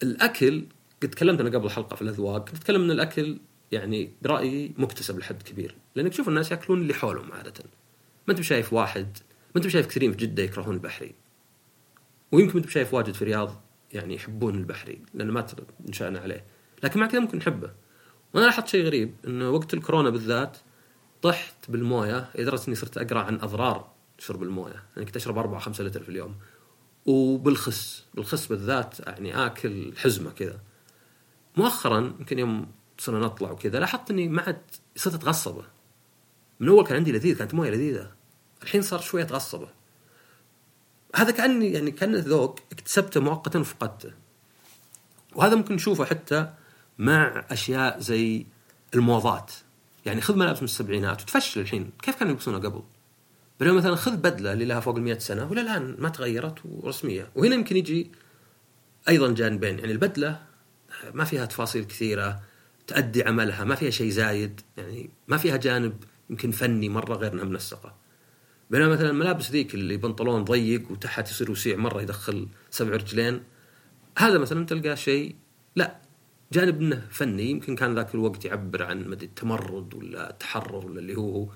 الأكل 0.04 0.66
قد 1.04 1.10
تكلمت 1.10 1.40
أنا 1.40 1.50
قبل 1.50 1.66
الحلقة 1.66 1.96
في 1.96 2.02
الأذواق 2.02 2.50
كنت 2.50 2.58
اتكلم 2.58 2.82
ان 2.82 2.92
الأكل 2.92 3.40
يعني 3.72 4.14
برايي 4.22 4.74
مكتسب 4.78 5.20
لحد 5.20 5.42
كبير 5.42 5.76
لأنك 5.96 6.12
تشوف 6.12 6.30
الناس 6.30 6.52
يأكلون 6.52 6.82
اللي 6.82 6.94
حولهم 6.94 7.32
عادة. 7.32 7.64
ما 8.28 8.32
أنت 8.32 8.40
بشايف 8.40 8.74
واحد 8.74 9.18
ما 9.56 9.58
أنت 9.58 9.66
بشايف 9.66 9.88
كثيرين 9.88 10.12
في 10.12 10.18
جدة 10.18 10.44
يكرهون 10.44 10.76
البحري. 10.76 11.16
ويمكن 12.32 12.58
أنت 12.58 12.68
بشايف 12.68 12.94
واجد 12.94 13.14
في 13.14 13.22
الرياض 13.22 13.62
يعني 13.94 14.16
يحبون 14.16 14.56
البحري 14.56 15.02
لأنه 15.14 15.34
ما 15.34 15.48
نشأنا 15.86 16.20
عليه. 16.20 16.46
لكن 16.84 17.00
مع 17.00 17.08
كذا 17.08 17.20
ممكن 17.20 17.38
نحبه. 17.38 17.72
وأنا 18.34 18.46
لاحظت 18.46 18.68
شيء 18.68 18.86
غريب 18.86 19.16
إنه 19.28 19.50
وقت 19.50 19.74
الكورونا 19.74 20.10
بالذات 20.10 20.58
طحت 21.22 21.72
بالموية 21.72 22.30
لدرجة 22.36 22.68
إني 22.68 22.76
صرت 22.76 22.98
أقرأ 22.98 23.20
عن 23.20 23.36
أضرار 23.36 23.92
شرب 24.18 24.44
الموية. 24.44 24.84
يعني 24.96 25.06
كنت 25.06 25.16
أشرب 25.16 25.38
4 25.38 25.60
5 25.60 25.84
لتر 25.84 26.04
في 26.04 26.10
اليوم. 26.10 26.36
وبالخس 27.06 28.06
بالخس 28.14 28.46
بالذات 28.48 29.00
يعني 29.00 29.46
آكل 29.46 29.94
حزمة 29.98 30.32
كذا. 30.32 30.60
مؤخرا 31.58 32.00
يمكن 32.20 32.40
يوم 32.40 32.72
صرنا 33.02 33.26
نطلع 33.26 33.52
وكذا 33.52 33.80
لاحظت 33.80 34.12
إني 34.12 34.28
ما 34.28 34.42
عاد 34.42 34.62
صرت 34.96 35.14
أتغصبه. 35.14 35.64
من 36.60 36.70
أول 36.70 36.86
كان 36.86 36.98
عندي 36.98 37.12
لذيذ 37.12 37.38
كانت 37.38 37.54
موية 37.54 37.70
لذيذة. 37.70 38.12
الحين 38.64 38.82
صار 38.82 39.00
شوية 39.00 39.24
أتغصبه. 39.24 39.68
هذا 41.16 41.32
كأني 41.32 41.72
يعني 41.72 41.92
كان 41.92 42.16
ذوق 42.16 42.60
اكتسبته 42.72 43.20
مؤقتا 43.20 43.60
وفقدته. 43.60 44.12
وهذا 45.36 45.56
ممكن 45.56 45.76
نشوفه 45.76 46.06
حتى 46.06 46.54
مع 46.98 47.46
أشياء 47.50 48.00
زي 48.00 48.46
الموضات. 48.94 49.52
يعني 50.06 50.22
خذ 50.22 50.36
ملابس 50.36 50.60
من 50.60 50.64
السبعينات 50.64 51.22
وتفشل 51.22 51.62
الحين. 51.62 51.92
كيف 52.02 52.16
كانوا 52.16 52.32
يلبسونها 52.34 52.60
قبل؟ 52.60 52.84
بينما 53.60 53.78
مثلا 53.78 53.96
خذ 53.96 54.18
بدلة 54.18 54.54
اللي 54.54 54.66
لها 54.66 54.80
فوق 54.80 54.98
ال 54.98 55.22
سنة 55.22 55.52
ولا 55.52 55.62
الآن 55.62 55.96
ما 56.00 56.10
تغيرت 56.10 56.60
ورسمية. 56.66 57.32
وهنا 57.36 57.56
يمكن 57.56 57.78
يجي 57.78 58.12
أيضا 59.10 59.34
جانبين. 59.34 59.80
يعني 59.80 59.92
البدلة 59.92 60.44
ما 61.14 61.24
فيها 61.24 61.46
تفاصيل 61.46 61.84
كثيرة. 61.84 62.51
تأدي 62.88 63.24
عملها. 63.24 63.64
ما 63.64 63.76
فيها 63.76 63.90
شيء 63.90 64.10
زايد 64.10 64.62
يعني 64.78 65.10
ما 65.28 65.38
فيها 65.38 65.58
جانب 65.58 66.04
يمكن 66.30 66.52
فني 66.52 66.90
مرة 66.90 67.16
غير 67.16 67.34
إنها 67.34 67.44
منسقة. 67.44 67.96
بينما 68.70 68.88
مثلا 68.88 69.10
الملابس 69.10 69.52
ذيك 69.52 69.74
اللي 69.74 69.98
بنطلون 69.98 70.44
ضيق 70.44 70.92
وتحت 70.92 71.30
يصير 71.30 71.52
وسيع 71.52 71.78
مرة 71.78 72.02
يدخل 72.02 72.48
سبع 72.70 72.96
رجلين 72.96 73.44
هذا 74.18 74.38
مثلا 74.38 74.66
تلقى 74.66 74.96
شيء 74.96 75.36
لا. 75.76 76.02
جانب 76.54 76.82
إنه 76.82 77.08
فني 77.10 77.50
يمكن 77.50 77.76
كان 77.76 77.96
ذاك 77.96 78.16
الوقت 78.16 78.46
يعبر 78.46 78.84
عن 78.84 79.08
مدى 79.08 79.26
التمرد 79.26 79.94
ولا 79.94 80.30
التحرر 80.30 80.86
ولا 80.86 81.00
اللي 81.00 81.18
هو 81.18 81.48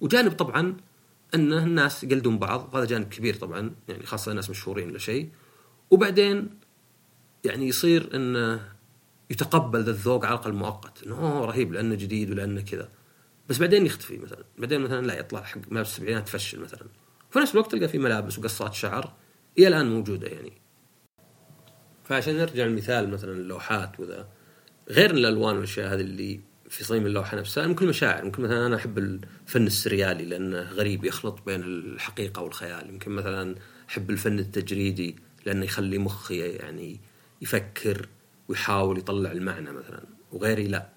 وجانب 0.00 0.32
طبعا 0.32 0.76
انه 1.34 1.64
الناس 1.64 2.04
يقلدون 2.04 2.38
بعض 2.38 2.70
وهذا 2.72 2.84
جانب 2.84 3.08
كبير 3.08 3.34
طبعا 3.34 3.74
يعني 3.88 4.06
خاصة 4.06 4.30
الناس 4.30 4.50
مشهورين 4.50 4.88
ولا 4.88 4.98
شيء 4.98 5.28
وبعدين 5.90 6.58
يعني 7.44 7.68
يصير 7.68 8.16
انه 8.16 8.72
يتقبل 9.30 9.82
ذا 9.82 9.90
الذوق 9.90 10.24
على 10.24 10.34
الأقل 10.34 10.52
مؤقت. 10.52 11.02
إنه 11.06 11.18
أوه 11.18 11.46
رهيب 11.46 11.72
لأنه 11.72 11.94
جديد 11.94 12.30
ولأنه 12.30 12.60
كذا. 12.60 12.88
بس 13.48 13.58
بعدين 13.58 13.86
يختفي 13.86 14.18
مثلا. 14.18 14.44
بعدين 14.58 14.80
مثلا 14.80 15.06
لا 15.06 15.18
يطلع 15.18 15.42
حق 15.42 15.60
ملابس 15.70 15.88
السبعينات 15.88 16.26
تفشل 16.26 16.60
مثلا. 16.60 16.86
في 17.30 17.38
نفس 17.38 17.52
الوقت 17.52 17.72
تلقى 17.72 17.88
في 17.88 17.98
ملابس 17.98 18.38
وقصات 18.38 18.74
شعر 18.74 19.12
إلى 19.58 19.68
الآن 19.68 19.90
موجودة 19.90 20.28
يعني. 20.28 20.52
فعشان 22.04 22.36
نرجع 22.36 22.64
للمثال 22.64 23.10
مثلا 23.10 23.32
اللوحات 23.32 24.00
وذا 24.00 24.28
غير 24.88 25.10
الألوان 25.10 25.54
والأشياء 25.54 25.94
هذه 25.94 26.00
اللي 26.00 26.40
في 26.68 26.84
صميم 26.84 27.06
اللوحة 27.06 27.36
نفسها 27.36 27.66
ممكن 27.66 27.86
مشاعر. 27.86 28.24
ممكن 28.24 28.42
مثلا 28.42 28.66
أنا 28.66 28.76
أحب 28.76 28.98
الفن 28.98 29.66
السريالي 29.66 30.24
لأنه 30.24 30.60
غريب 30.60 31.04
يخلط 31.04 31.38
بين 31.46 31.62
الحقيقة 31.62 32.42
والخيال. 32.42 32.90
يمكن 32.90 33.10
مثلا 33.10 33.54
أحب 33.88 34.10
الفن 34.10 34.38
التجريدي 34.38 35.16
لأنه 35.46 35.64
يخلي 35.64 35.98
مخي 35.98 36.38
يعني 36.38 37.00
يفكر. 37.42 38.08
ويحاول 38.50 38.98
يطلع 38.98 39.32
المعنى 39.32 39.72
مثلا 39.72 40.04
وغيري 40.32 40.68
لا. 40.68 40.88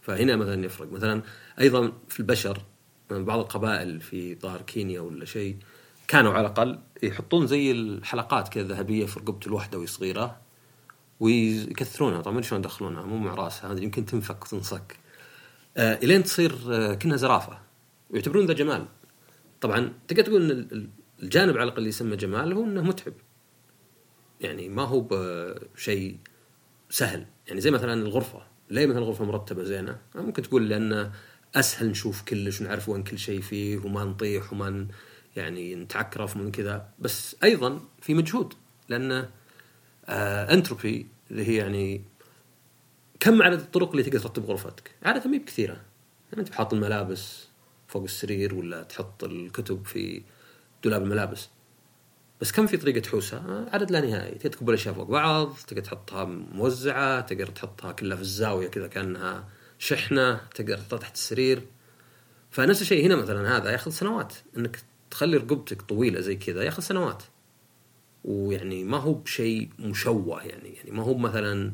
فهنا 0.00 0.36
مثلا 0.36 0.64
يفرق. 0.64 0.92
مثلا 0.92 1.22
أيضا 1.60 1.92
في 2.08 2.20
البشر 2.20 2.62
بعض 3.10 3.38
القبائل 3.38 4.00
في 4.00 4.34
ظهر 4.34 4.62
كينيا 4.62 5.00
ولا 5.00 5.24
شيء 5.24 5.56
كانوا 6.08 6.32
على 6.32 6.40
الأقل 6.40 6.78
يحطون 7.02 7.46
زي 7.46 7.70
الحلقات 7.70 8.48
كذا 8.48 8.64
ذهبية 8.64 9.06
في 9.06 9.20
رقبة 9.20 9.46
الوحدة 9.46 9.78
وهي 9.78 9.86
صغيرة 9.86 10.40
ويكثرونها. 11.20 12.20
طبعا 12.20 12.42
شلون 12.42 12.60
يدخلونها 12.60 13.02
مو 13.02 13.18
مع 13.18 13.34
رأسها 13.34 13.72
هذه 13.72 13.82
يمكن 13.82 14.06
تنفك 14.06 14.44
وتنصك. 14.44 14.96
آه 15.76 15.94
إلين 15.94 16.24
تصير 16.24 16.54
آه 16.70 16.94
كأنها 16.94 17.16
زرافة. 17.16 17.58
ويعتبرون 18.10 18.46
ذا 18.46 18.52
جمال. 18.52 18.86
طبعا 19.60 19.92
تقدر 20.08 20.22
تقول 20.22 20.50
إن 20.50 20.90
الجانب 21.22 21.56
على 21.56 21.62
الأقل 21.62 21.78
اللي 21.78 21.88
يسمى 21.88 22.16
جمال 22.16 22.52
هو 22.52 22.64
إنه 22.64 22.82
متعب. 22.82 23.14
يعني 24.40 24.68
ما 24.68 24.82
هو 24.82 25.00
بشيء 25.00 26.18
سهل. 26.90 27.26
يعني 27.48 27.60
زي 27.60 27.70
مثلا 27.70 27.94
الغرفة. 27.94 28.42
ليه 28.70 28.86
مثلا 28.86 28.98
الغرفة 28.98 29.24
مرتبة 29.24 29.64
زينة؟ 29.64 29.98
ممكن 30.14 30.42
تقول 30.42 30.68
لأن 30.68 31.10
أسهل 31.54 31.88
نشوف 31.88 32.22
كلش 32.22 32.60
ونعرف 32.60 32.88
وين 32.88 33.02
كل 33.02 33.18
شيء 33.18 33.40
فيه 33.40 33.78
وما 33.78 34.04
نطيح 34.04 34.52
وما 34.52 34.86
يعني 35.36 35.74
نتعكرف 35.74 36.36
من 36.36 36.50
كذا. 36.50 36.88
بس 36.98 37.36
أيضا 37.42 37.80
في 38.02 38.14
مجهود. 38.14 38.54
لأن 38.88 39.28
آه 40.06 40.52
انتروبي 40.54 41.06
اللي 41.30 41.48
هي 41.48 41.54
يعني 41.56 42.04
كم 43.20 43.42
عدد 43.42 43.60
الطرق 43.60 43.90
اللي 43.90 44.02
تقدر 44.02 44.18
ترتب 44.18 44.44
غرفتك؟ 44.44 44.90
عادة 45.02 45.30
ما 45.30 45.38
بكثيرة. 45.38 45.72
يعني 46.32 46.38
أنت 46.38 46.50
بحاط 46.50 46.74
الملابس 46.74 47.48
فوق 47.88 48.02
السرير 48.02 48.54
ولا 48.54 48.82
تحط 48.82 49.24
الكتب 49.24 49.86
في 49.86 50.22
دولاب 50.84 51.02
الملابس. 51.02 51.48
بس 52.40 52.52
كم 52.52 52.66
في 52.66 52.76
طريقة 52.76 53.00
تحوسها؟ 53.00 53.66
عدد 53.72 53.90
لا 53.90 54.00
نهائي. 54.00 54.34
تقدر 54.34 54.50
تكب 54.50 54.68
الأشياء 54.68 54.94
فوق 54.94 55.10
بعض 55.10 55.56
تقدر 55.66 55.82
تحطها 55.82 56.24
موزعة 56.24 57.20
تقدر 57.20 57.46
تحطها 57.46 57.92
كلها 57.92 58.16
في 58.16 58.22
الزاوية 58.22 58.68
كذا 58.68 58.86
كأنها 58.86 59.48
شحنة 59.78 60.40
تقدر 60.54 60.76
تحطها 60.76 60.98
تحت 60.98 61.14
السرير. 61.14 61.62
فنفس 62.50 62.82
الشيء 62.82 63.06
هنا 63.06 63.16
مثلا 63.16 63.56
هذا 63.56 63.70
ياخذ 63.70 63.90
سنوات. 63.90 64.34
إنك 64.56 64.78
تخلي 65.10 65.36
رقبتك 65.36 65.82
طويلة 65.82 66.20
زي 66.20 66.36
كذا 66.36 66.62
ياخذ 66.62 66.82
سنوات. 66.82 67.22
ويعني 68.24 68.84
ما 68.84 68.96
هو 68.96 69.12
بشيء 69.12 69.68
مشوه 69.78 70.42
يعني. 70.42 70.74
يعني 70.74 70.90
ما 70.90 71.02
هو 71.02 71.14
مثلا 71.14 71.72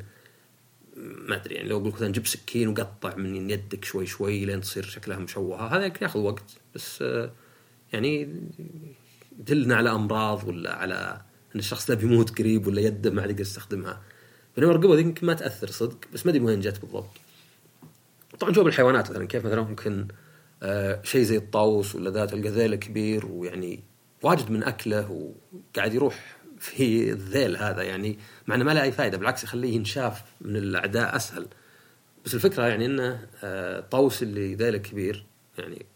ما 0.97 1.35
أدري 1.37 1.55
يعني 1.55 1.69
لو 1.69 1.81
أقول 1.81 1.93
مثلا 1.93 2.13
جيب 2.13 2.27
سكين 2.27 2.69
وقطع 2.69 3.17
من 3.17 3.51
يدك 3.51 3.85
شوي 3.85 4.07
شوي 4.07 4.45
لين 4.45 4.61
تصير 4.61 4.85
شكلها 4.85 5.19
مشوهه 5.19 5.77
هذا 5.77 5.93
ياخذ 6.03 6.21
وقت. 6.21 6.45
بس 6.75 7.05
يعني 7.93 8.41
يدلنا 9.39 9.77
على 9.77 9.91
أمراض 9.91 10.49
ولا 10.49 10.75
على 10.75 11.21
إن 11.55 11.61
الشخص 11.61 11.87
ده 11.89 11.95
بيموت 11.95 12.39
قريب 12.39 12.67
ولا 12.67 12.81
يده 12.81 13.11
ما 13.11 13.21
عاد 13.23 13.31
يقدر 13.31 13.43
يستخدمها. 13.43 14.03
بينما 14.57 14.71
الرقبه 14.71 14.99
يمكن 14.99 15.27
ما 15.27 15.35
تأثر 15.35 15.71
صدق 15.71 15.99
بس 16.13 16.27
ما 16.27 16.33
أدري 16.33 16.45
وين 16.45 16.61
جت 16.61 16.81
بالضبط. 16.81 17.11
طبعا 18.41 18.53
جواب 18.53 18.67
الحيوانات 18.67 19.11
مثلا 19.11 19.27
كيف 19.27 19.47
مثلا 19.47 19.63
ممكن 19.63 20.09
آه 20.63 21.03
شيء 21.03 21.23
زي 21.23 21.37
الطاووس 21.37 21.95
ولا 21.95 22.11
ذات 22.11 22.33
القذيل 22.33 22.75
كبير 22.75 23.27
ويعني 23.27 23.85
واجد 24.23 24.51
من 24.51 24.63
أكله 24.63 25.11
وقاعد 25.11 25.95
يروح 25.95 26.37
في 26.59 27.13
الذيل 27.13 27.57
هذا 27.57 27.83
يعني 27.83 28.19
مع 28.47 28.55
إنه 28.55 28.65
ما 28.65 28.75
له 28.75 28.83
أي 28.83 28.93
فائده 28.93 29.19
بالعكس 29.19 29.45
يخليه 29.45 29.75
ينشاف 29.75 30.23
من 30.41 30.57
الأعداء 30.57 31.17
أسهل. 31.17 31.47
بس 32.25 32.35
الفكرة 32.35 32.67
يعني 32.67 32.87
إنه 32.87 33.27
آه 33.45 33.81
طاووس 33.81 34.23
اللي 34.23 34.55
ذيله 34.55 34.79
كبير 34.79 35.27
يعني 35.59 35.87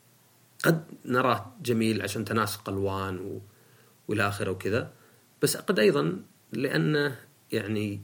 قد 0.64 0.84
نراه 1.04 1.56
جميل 1.62 2.02
عشان 2.02 2.24
تناسق 2.24 2.68
الوان 2.68 3.18
و... 3.18 3.40
والى 4.08 4.28
آخره 4.28 4.50
وكذا. 4.50 4.92
بس 5.42 5.56
قد 5.56 5.78
أيضا 5.78 6.22
لأنه 6.52 7.16
يعني 7.52 8.02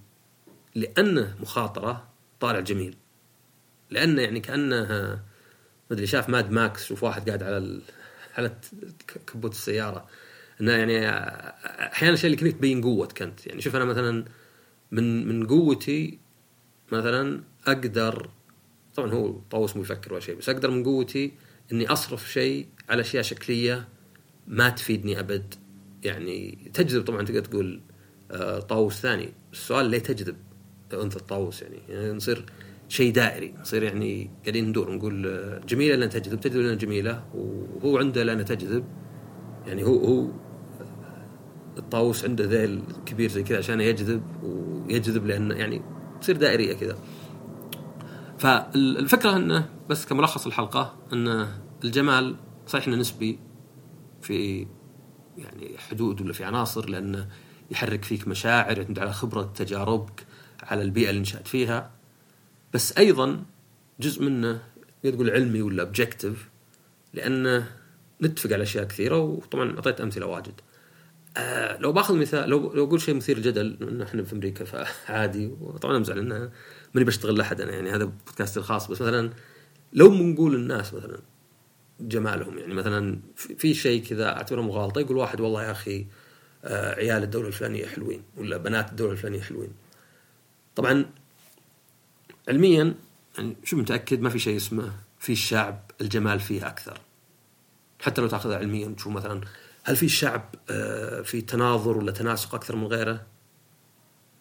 لأنه 0.74 1.36
مخاطرة 1.40 2.08
طالع 2.40 2.60
جميل. 2.60 2.96
لأنه 3.90 4.22
يعني 4.22 4.40
كأنه 4.40 4.86
ما 5.90 5.90
أدري 5.90 6.06
شاف 6.06 6.28
ماد 6.28 6.50
ماكس 6.50 6.84
شوف 6.84 7.04
واحد 7.04 7.28
قاعد 7.28 7.42
على 7.42 7.56
ال... 7.56 7.82
على 8.38 8.56
كبوت 9.26 9.52
السيارة. 9.52 10.06
إنه 10.60 10.72
يعني 10.72 11.08
أحيانا 11.92 12.14
الشيء 12.14 12.30
اللي 12.30 12.36
كنت 12.36 12.58
تبين 12.58 12.82
قوتك 12.82 13.22
انت 13.22 13.46
يعني 13.46 13.60
شوف 13.60 13.76
أنا 13.76 13.84
مثلا 13.84 14.24
من 14.92 15.28
من 15.28 15.46
قوتي 15.46 16.18
مثلا 16.92 17.42
أقدر 17.66 18.30
طبعا 18.94 19.12
هو 19.12 19.38
طاووس 19.50 19.76
مو 19.76 19.82
يفكر 19.82 20.12
ولا 20.12 20.20
شيء 20.20 20.36
بس 20.36 20.48
أقدر 20.48 20.70
من 20.70 20.84
قوتي 20.84 21.32
إني 21.72 21.86
أصرف 21.92 22.32
شيء 22.32 22.66
على 22.88 23.00
أشياء 23.00 23.22
شكلية 23.22 23.88
ما 24.46 24.68
تفيدني 24.68 25.20
أبد. 25.20 25.54
يعني 26.04 26.70
تجذب 26.74 27.04
طبعا 27.04 27.22
تقدر 27.22 27.40
تقول 27.40 27.80
آه، 28.30 28.58
طاووس 28.58 28.94
ثاني. 29.00 29.32
السؤال 29.52 29.86
ليه 29.86 29.98
تجذب؟ 29.98 30.36
انثى 30.92 31.16
الطاووس 31.16 31.62
يعني, 31.62 31.78
يعني 31.88 32.12
نصير 32.12 32.44
شيء 32.88 33.12
دائري 33.12 33.54
نصير 33.60 33.82
يعني 33.82 34.30
قاعدين 34.42 34.68
ندور 34.68 34.94
نقول 34.94 35.26
آه، 35.26 35.60
جميلة 35.68 35.94
لأن 35.94 36.10
تجذب 36.10 36.40
تجذب 36.40 36.60
لأن 36.60 36.78
جميلة. 36.78 37.24
وهو 37.34 37.98
عنده 37.98 38.22
لأن 38.22 38.44
تجذب. 38.44 38.84
يعني 39.66 39.84
هو 39.84 39.96
هو 40.04 40.28
الطاووس 41.78 42.24
عنده 42.24 42.44
ذيل 42.44 42.82
كبير 43.06 43.30
زي 43.30 43.42
كذا 43.42 43.58
عشان 43.58 43.80
يجذب 43.80 44.22
ويجذب 44.42 45.26
لأنه 45.26 45.54
يعني 45.54 45.82
تصير 46.20 46.36
دائرية 46.36 46.74
كذا. 46.74 46.98
فالفكرة 48.38 49.36
إنه 49.36 49.68
بس 49.88 50.06
كملخص 50.06 50.46
الحلقة 50.46 50.96
إن 51.12 51.48
الجمال 51.84 52.36
صحيح 52.66 52.86
إنه 52.86 52.96
نسبي 52.96 53.38
في 54.22 54.66
يعني 55.38 55.78
حدود 55.78 56.20
ولا 56.20 56.32
في 56.32 56.44
عناصر 56.44 56.88
لأنه 56.88 57.28
يحرك 57.70 58.04
فيك 58.04 58.28
مشاعر 58.28 58.78
يعتمد 58.78 58.98
على 58.98 59.12
خبرة 59.12 59.42
تجاربك 59.42 60.26
على 60.62 60.82
البيئة 60.82 61.10
اللي 61.10 61.20
نشأت 61.20 61.48
فيها 61.48 61.90
بس 62.74 62.98
أيضا 62.98 63.44
جزء 64.00 64.22
منه 64.22 64.62
تقول 65.02 65.30
علمي 65.30 65.62
ولا 65.62 65.82
اوبجكتيف 65.82 66.48
لأنه 67.14 67.70
نتفق 68.22 68.52
على 68.52 68.62
أشياء 68.62 68.84
كثيرة 68.84 69.18
وطبعا 69.18 69.74
أعطيت 69.74 70.00
أمثلة 70.00 70.26
واجد. 70.26 70.60
آه 71.36 71.78
لو 71.78 71.92
بأخذ 71.92 72.16
مثال 72.16 72.48
لو 72.48 72.72
لو 72.72 72.84
أقول 72.84 73.00
شيء 73.00 73.14
مثير 73.14 73.38
جدل 73.38 73.76
ان 73.82 74.02
إحنا 74.02 74.22
في 74.22 74.32
أمريكا 74.32 74.64
فعادي 74.64 75.46
وطبعا 75.60 75.96
امزح 75.96 76.14
لأنه 76.14 76.50
ماني 76.94 77.06
بشتغل 77.06 77.38
لأحد 77.38 77.60
أنا 77.60 77.72
يعني 77.72 77.90
هذا 77.90 78.04
بودكاست 78.04 78.56
الخاص 78.56 78.90
بس 78.90 79.02
مثلا 79.02 79.30
لو 79.94 80.08
بنقول 80.08 80.54
الناس 80.54 80.94
مثلا 80.94 81.18
جمالهم 82.00 82.58
يعني 82.58 82.74
مثلا 82.74 83.20
في 83.58 83.74
شيء 83.74 84.04
كذا 84.04 84.28
أعتبره 84.28 84.60
مغالطة 84.60 85.00
يقول 85.00 85.16
واحد 85.16 85.40
والله 85.40 85.64
يا 85.64 85.70
أخي 85.70 86.06
آه 86.64 86.94
عيال 86.94 87.22
الدولة 87.22 87.48
الفلانيه 87.48 87.86
حلوين 87.86 88.22
ولا 88.36 88.56
بنات 88.56 88.90
الدولة 88.90 89.12
الفلانيه 89.12 89.40
حلوين. 89.40 89.70
طبعا 90.76 91.06
علميا 92.48 92.94
يعني 93.38 93.56
شو 93.64 93.76
متأكد 93.76 94.20
ما 94.20 94.30
في 94.30 94.38
شيء 94.38 94.56
اسمه 94.56 94.92
في 95.18 95.32
الشعب 95.32 95.90
الجمال 96.00 96.40
فيه 96.40 96.66
أكثر. 96.66 97.00
حتى 98.00 98.20
لو 98.20 98.28
تأخذها 98.28 98.56
علميا 98.56 98.94
تشوف 98.96 99.12
مثلا 99.12 99.40
هل 99.84 99.96
في 99.96 100.08
شعب 100.08 100.54
آه، 100.70 101.22
في 101.22 101.40
تناظر 101.40 101.98
ولا 101.98 102.12
تناسق 102.12 102.54
أكثر 102.54 102.76
من 102.76 102.86
غيره؟ 102.86 103.26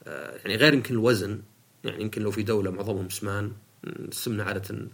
آه، 0.08 0.38
يعني 0.38 0.56
غير 0.56 0.74
يمكن 0.74 0.94
الوزن 0.94 1.42
يعني 1.84 2.02
يمكن 2.02 2.22
لو 2.22 2.32
في 2.32 2.44
دولة 2.44 2.72
معظمهم 2.72 3.10
سمان 3.10 3.52
السمنه 3.84 4.44
عادة 4.44 4.88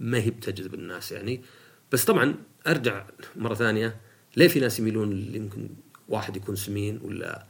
ما 0.00 0.18
هي 0.18 0.30
بتجذب 0.30 0.74
الناس 0.74 1.12
يعني. 1.12 1.42
بس 1.92 2.04
طبعا 2.04 2.34
أرجع 2.66 3.06
مرة 3.36 3.54
ثانية 3.54 4.00
ليه 4.36 4.48
في 4.48 4.60
ناس 4.60 4.78
يميلون 4.78 5.34
يمكن 5.34 5.68
واحد 6.08 6.36
يكون 6.36 6.56
سمين 6.56 7.00
ولا 7.02 7.46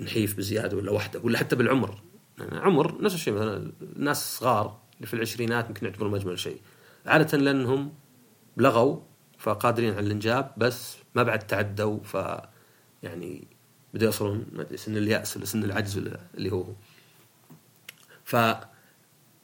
نحيف 0.00 0.36
بزيادة 0.36 0.76
ولا 0.76 0.90
وحدة 0.90 1.20
ولا 1.20 1.38
حتى 1.38 1.56
بالعمر؟ 1.56 2.02
يعني 2.38 2.58
عمر 2.58 3.02
نفس 3.02 3.14
الشيء 3.14 3.34
مثلا 3.34 3.72
الناس 3.82 4.22
الصغار 4.22 4.80
اللي 4.96 5.06
في 5.06 5.14
العشرينات 5.14 5.68
يمكن 5.68 5.86
يعتبرون 5.86 6.14
اجمل 6.14 6.38
شيء. 6.38 6.60
عادة 7.06 7.38
لأنهم 7.38 7.94
لغوا 8.56 9.00
فقادرين 9.38 9.94
على 9.94 10.06
الإنجاب 10.06 10.52
بس 10.56 10.96
ما 11.14 11.22
بعد 11.22 11.38
تعدوا 11.38 12.02
ف 12.02 12.14
يعني 13.02 13.48
بدأوا 13.94 14.06
يوصلون 14.06 14.46
ما 14.52 14.62
أدري 14.62 14.76
سن 14.76 14.96
اليأس 14.96 15.36
ولا 15.36 15.44
سن 15.44 15.64
العجز 15.64 15.98
اللي 16.34 16.52
هو. 16.52 16.66
ف 18.24 18.36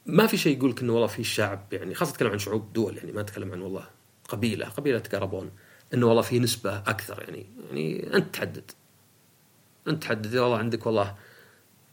ما 0.05 0.27
في 0.27 0.37
شيء 0.37 0.57
يقول 0.57 0.71
لك 0.71 0.81
إنه 0.81 0.93
والله 0.93 1.07
في 1.07 1.23
شعب 1.23 1.67
يعني 1.71 1.95
خاصة 1.95 2.11
اتكلم 2.11 2.31
عن 2.31 2.39
شعوب 2.39 2.73
دول 2.73 2.97
يعني 2.97 3.11
ما 3.11 3.21
اتكلم 3.21 3.51
عن 3.51 3.61
والله 3.61 3.87
قبيلة 4.29 4.65
قبيلة 4.65 4.99
تقربون 4.99 5.51
إنه 5.93 6.05
والله 6.05 6.21
في 6.21 6.39
نسبة 6.39 6.77
أكثر 6.77 7.21
يعني 7.21 7.45
يعني 7.69 8.15
أنت 8.15 8.33
تحدد. 8.33 8.71
أنت 9.87 10.03
تحدد 10.03 10.25
إذا 10.25 10.41
والله 10.41 10.57
عندك 10.57 10.85
والله 10.85 11.15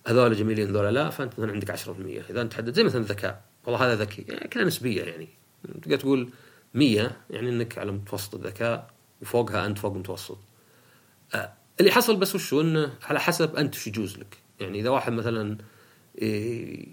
هذول 0.06 0.34
جميلين 0.34 0.68
هذول 0.68 0.94
لا 0.94 1.10
فأنت 1.10 1.32
مثلا 1.38 1.52
عندك 1.52 1.76
10% 1.76 1.88
إذا 2.30 2.42
أنت 2.42 2.52
تحدد 2.52 2.74
زي 2.74 2.84
مثلا 2.84 3.00
الذكاء 3.00 3.42
والله 3.64 3.86
هذا 3.86 3.94
ذكي 3.94 4.24
يعني 4.28 4.48
كلها 4.48 4.64
نسبية 4.64 5.02
يعني. 5.02 5.28
تقدر 5.82 5.96
تقول 5.96 6.30
100 6.74 7.16
يعني 7.30 7.48
إنك 7.48 7.78
على 7.78 7.92
متوسط 7.92 8.34
الذكاء 8.34 8.90
وفوقها 9.22 9.66
أنت 9.66 9.78
فوق 9.78 9.92
المتوسط. 9.92 10.38
آه 11.34 11.52
اللي 11.80 11.90
حصل 11.90 12.16
بس 12.16 12.34
وشو 12.34 12.60
إنه 12.60 12.92
على 13.02 13.20
حسب 13.20 13.56
أنت 13.56 13.74
وش 13.74 13.86
يجوز 13.86 14.18
لك، 14.18 14.38
يعني 14.60 14.80
إذا 14.80 14.90
واحد 14.90 15.12
مثلا 15.12 15.58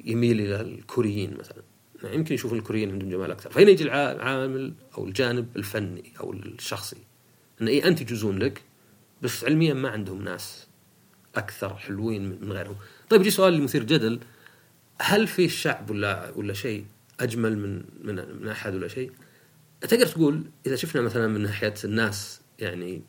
يميل 0.05 0.41
إلى 0.41 0.61
الكوريين 0.61 1.37
مثلا 1.39 1.63
يعني 2.03 2.15
يمكن 2.15 2.35
يشوف 2.35 2.53
الكوريين 2.53 2.91
عندهم 2.91 3.09
جمال 3.09 3.31
أكثر، 3.31 3.51
فهنا 3.51 3.69
يجي 3.69 3.83
العامل 3.83 4.73
أو 4.97 5.05
الجانب 5.05 5.47
الفني 5.55 6.03
أو 6.19 6.33
الشخصي. 6.33 6.97
انه 7.61 7.71
اي 7.71 7.87
أنت 7.87 8.01
يجوزون 8.01 8.39
لك 8.39 8.61
بس 9.21 9.43
علميا 9.43 9.73
ما 9.73 9.89
عندهم 9.89 10.21
ناس 10.21 10.67
أكثر 11.35 11.75
حلوين 11.75 12.37
من 12.41 12.51
غيرهم. 12.51 12.75
طيب 13.09 13.21
يجي 13.21 13.31
سؤال 13.31 13.61
مثير 13.61 13.83
جدل 13.83 14.19
هل 15.01 15.27
في 15.27 15.49
شعب 15.49 15.89
ولا 15.89 16.31
ولا 16.35 16.53
شيء 16.53 16.85
أجمل 17.19 17.57
من 17.57 17.83
من 18.03 18.41
من 18.41 18.47
أحد 18.47 18.75
ولا 18.75 18.87
شيء؟ 18.87 19.11
تقدر 19.81 20.05
تقول 20.05 20.43
إذا 20.65 20.75
شفنا 20.75 21.01
مثلا 21.01 21.27
من 21.27 21.41
ناحية 21.41 21.73
الناس 21.83 22.41
يعني 22.59 23.01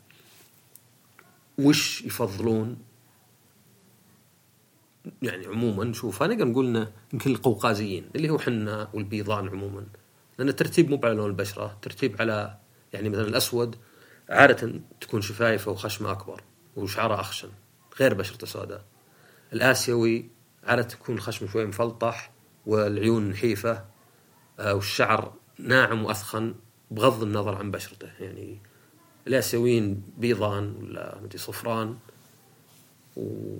وش 1.59 2.03
يفضلون 2.03 2.77
يعني 5.23 5.47
عموما 5.47 5.93
شوف 5.93 6.23
نقدر 6.23 6.45
نقول 6.45 6.67
إنه 6.67 6.93
يمكن 7.13 7.31
القوقازيين 7.31 8.11
اللي 8.17 8.31
هو 8.31 8.39
حنا 8.39 8.89
والبيضان 8.93 9.49
عموما. 9.49 9.87
لأن 10.39 10.49
الترتيب 10.49 10.91
مو 10.91 11.01
على 11.05 11.15
لون 11.15 11.31
البشرة 11.31 11.79
ترتيب 11.83 12.21
على 12.21 12.59
يعني 12.93 13.09
مثلا 13.09 13.29
الأسود 13.29 13.77
عادة 14.29 14.81
تكون 15.01 15.21
شفايفه 15.21 15.71
وخشمه 15.71 16.11
أكبر 16.11 16.43
وشعره 16.77 17.21
أخشن 17.21 17.49
غير 18.01 18.15
بشرته 18.15 18.47
سوداء. 18.47 18.85
الآسيوي 19.53 20.31
عادة 20.65 20.83
تكون 20.83 21.21
خشمه 21.21 21.49
شوي 21.49 21.67
مفلطح 21.67 22.33
والعيون 22.67 23.29
نحيفة 23.29 23.85
آه، 24.59 24.75
والشعر 24.75 25.35
ناعم 25.59 26.05
واثخن 26.05 26.55
بغض 26.91 27.23
النظر 27.23 27.55
عن 27.55 27.71
بشرته. 27.71 28.11
يعني 28.21 28.59
الآسيويين 29.27 30.03
بيضان 30.19 30.75
ولا 30.77 31.19
مدري 31.23 31.39
صفران 31.39 31.97
و 33.17 33.57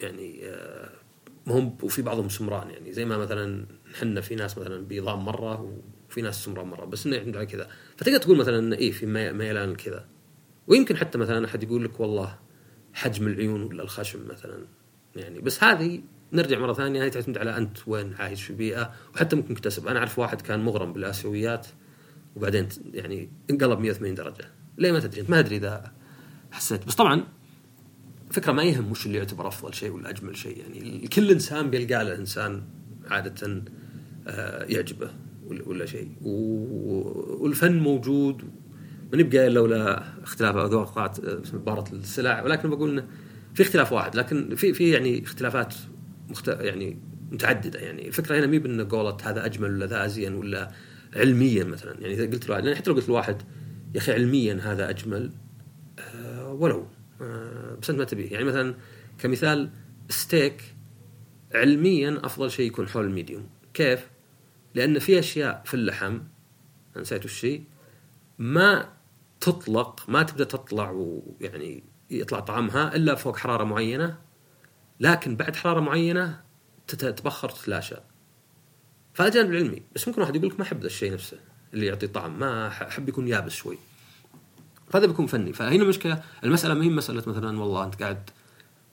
يعني 0.00 0.40
آه، 0.44 0.90
هم 1.46 1.76
وفي 1.82 2.02
بعضهم 2.02 2.28
سمران 2.28 2.70
يعني. 2.70 2.92
زي 2.92 3.04
ما 3.04 3.18
مثلا 3.18 3.66
إحنا 3.94 4.20
في 4.20 4.34
ناس 4.34 4.58
مثلا 4.58 4.86
بيضان 4.86 5.18
مرة 5.18 5.80
وفي 6.08 6.22
ناس 6.22 6.44
سمران 6.44 6.66
مرة 6.66 6.84
بس 6.84 7.06
إنه 7.06 7.36
على 7.36 7.46
كذا. 7.46 7.68
فتقدر 7.96 8.18
تقول 8.18 8.36
مثلا 8.36 8.76
إيه 8.76 8.92
في 8.92 9.06
ميلان 9.32 9.74
كذا. 9.74 10.06
ويمكن 10.66 10.96
حتى 10.96 11.18
مثلا 11.18 11.46
أحد 11.46 11.62
يقول 11.62 11.84
لك 11.84 12.00
والله 12.00 12.38
حجم 12.94 13.26
العيون 13.26 13.62
ولا 13.62 13.82
الخشم 13.82 14.28
مثلا 14.28 14.66
يعني. 15.16 15.40
بس 15.40 15.64
هذه 15.64 16.02
نرجع 16.32 16.58
مرة 16.58 16.72
ثانية 16.72 17.04
هي 17.04 17.10
تعتمد 17.10 17.38
على 17.38 17.56
أنت 17.56 17.78
وين 17.86 18.14
عايش 18.14 18.42
في 18.42 18.52
بيئة 18.52 18.92
وحتى 19.14 19.36
ممكن 19.36 19.54
تكتسب 19.54 19.88
أنا 19.88 19.98
أعرف 19.98 20.18
واحد 20.18 20.40
كان 20.40 20.60
مغرم 20.60 20.92
بالآسيويات 20.92 21.66
وبعدين 22.36 22.68
يعني 22.92 23.30
انقلب 23.50 23.78
180 23.78 24.14
درجة. 24.14 24.52
ليه 24.78 24.92
ما 24.92 25.00
تدري؟ 25.00 25.24
ما 25.28 25.38
أدري 25.38 25.56
إذا 25.56 25.92
حسيت. 26.52 26.86
بس 26.86 26.94
طبعا 26.94 27.24
فكرة 28.30 28.52
ما 28.52 28.62
يهم 28.62 28.90
وش 28.90 29.06
اللي 29.06 29.18
يعتبر 29.18 29.48
أفضل 29.48 29.74
شيء 29.74 29.90
ولا 29.90 30.10
أجمل 30.10 30.36
شيء. 30.36 30.58
يعني 30.58 31.08
كل 31.08 31.30
إنسان 31.30 31.70
بيلقى 31.70 32.04
له 32.04 32.14
إنسان 32.14 32.62
عادة 33.10 33.62
آه، 34.26 34.64
يعجبه 34.64 35.10
ولا 35.66 35.86
شيء. 35.86 36.10
والفن 36.22 37.78
موجود. 37.78 38.42
ما 39.12 39.18
نبقى 39.18 39.48
لولا 39.48 40.02
اختلاف 40.22 40.56
اذواق 40.56 40.98
عباره 41.54 41.92
السلع. 41.92 42.42
ولكن 42.42 42.70
بقول 42.70 42.90
إنه 42.90 43.06
في 43.54 43.62
اختلاف 43.62 43.92
واحد. 43.92 44.16
لكن 44.16 44.54
في 44.54 44.72
في 44.72 44.90
يعني 44.90 45.22
اختلافات 45.22 45.74
مخت... 46.28 46.48
يعني 46.48 46.98
متعددة. 47.30 47.78
يعني 47.78 48.08
الفكرة 48.08 48.38
هنا 48.38 48.46
مي 48.46 48.58
بان 48.58 48.88
قولة 48.88 49.16
هذا 49.22 49.46
أجمل 49.46 49.70
ولا 49.70 49.86
ذا 49.86 50.04
أزين 50.04 50.34
ولا 50.34 50.70
علميا 51.16 51.64
مثلا. 51.64 52.00
يعني 52.00 52.14
إذا 52.14 52.26
قلت 52.26 52.48
لواحد 52.48 52.64
يعني 52.64 52.76
حتى 52.76 52.90
لو 52.90 52.96
قلت 52.96 53.08
لواحد 53.08 53.42
يا 53.94 54.00
أخي 54.00 54.12
علميا 54.12 54.60
هذا 54.62 54.90
أجمل. 54.90 55.30
أه 55.98 56.52
ولو. 56.52 56.86
بس 57.82 57.90
انت 57.90 57.98
ما 57.98 58.04
تبيه. 58.04 58.32
يعني 58.32 58.44
مثلا 58.44 58.74
كمثال 59.18 59.70
ستيك 60.08 60.74
علميا 61.54 62.20
أفضل 62.24 62.50
شيء 62.50 62.66
يكون 62.66 62.88
حول 62.88 63.04
الميديوم 63.04 63.48
كيف؟ 63.74 64.10
لأن 64.74 64.98
في 64.98 65.18
أشياء 65.18 65.62
في 65.64 65.74
اللحم 65.74 66.20
نسيت 66.96 67.24
الشيء 67.24 67.64
ما 68.38 68.88
تطلق 69.40 70.04
ما 70.08 70.22
تبدأ 70.22 70.44
تطلع 70.44 70.90
ويعني 70.90 71.84
يطلع 72.10 72.40
طعمها 72.40 72.96
إلا 72.96 73.14
فوق 73.14 73.36
حرارة 73.36 73.64
معينة 73.64 74.18
لكن 75.00 75.36
بعد 75.36 75.56
حرارة 75.56 75.80
معينة 75.80 76.40
تتبخر 76.86 77.48
تتلاشى. 77.48 77.96
فهذا 79.14 79.30
جانب 79.30 79.54
علمي. 79.54 79.82
بس 79.94 80.08
ممكن 80.08 80.20
واحد 80.20 80.36
يقول 80.36 80.48
لك 80.48 80.58
ما 80.58 80.62
أحب 80.62 80.80
ذا 80.80 80.86
الشيء 80.86 81.12
نفسه 81.12 81.38
اللي 81.74 81.86
يعطي 81.86 82.06
طعم 82.06 82.38
ما 82.38 82.68
أحب 82.68 83.08
يكون 83.08 83.28
يابس 83.28 83.52
شوي. 83.52 83.78
فهذا 84.90 85.06
بيكون 85.06 85.26
فني. 85.26 85.52
فهنا 85.52 85.82
المشكلة. 85.82 86.22
المسألة 86.44 86.74
ما 86.74 86.84
هي 86.84 86.88
مسألة 86.88 87.22
مثلا 87.26 87.60
والله 87.60 87.84
أنت 87.84 88.02
قاعد 88.02 88.30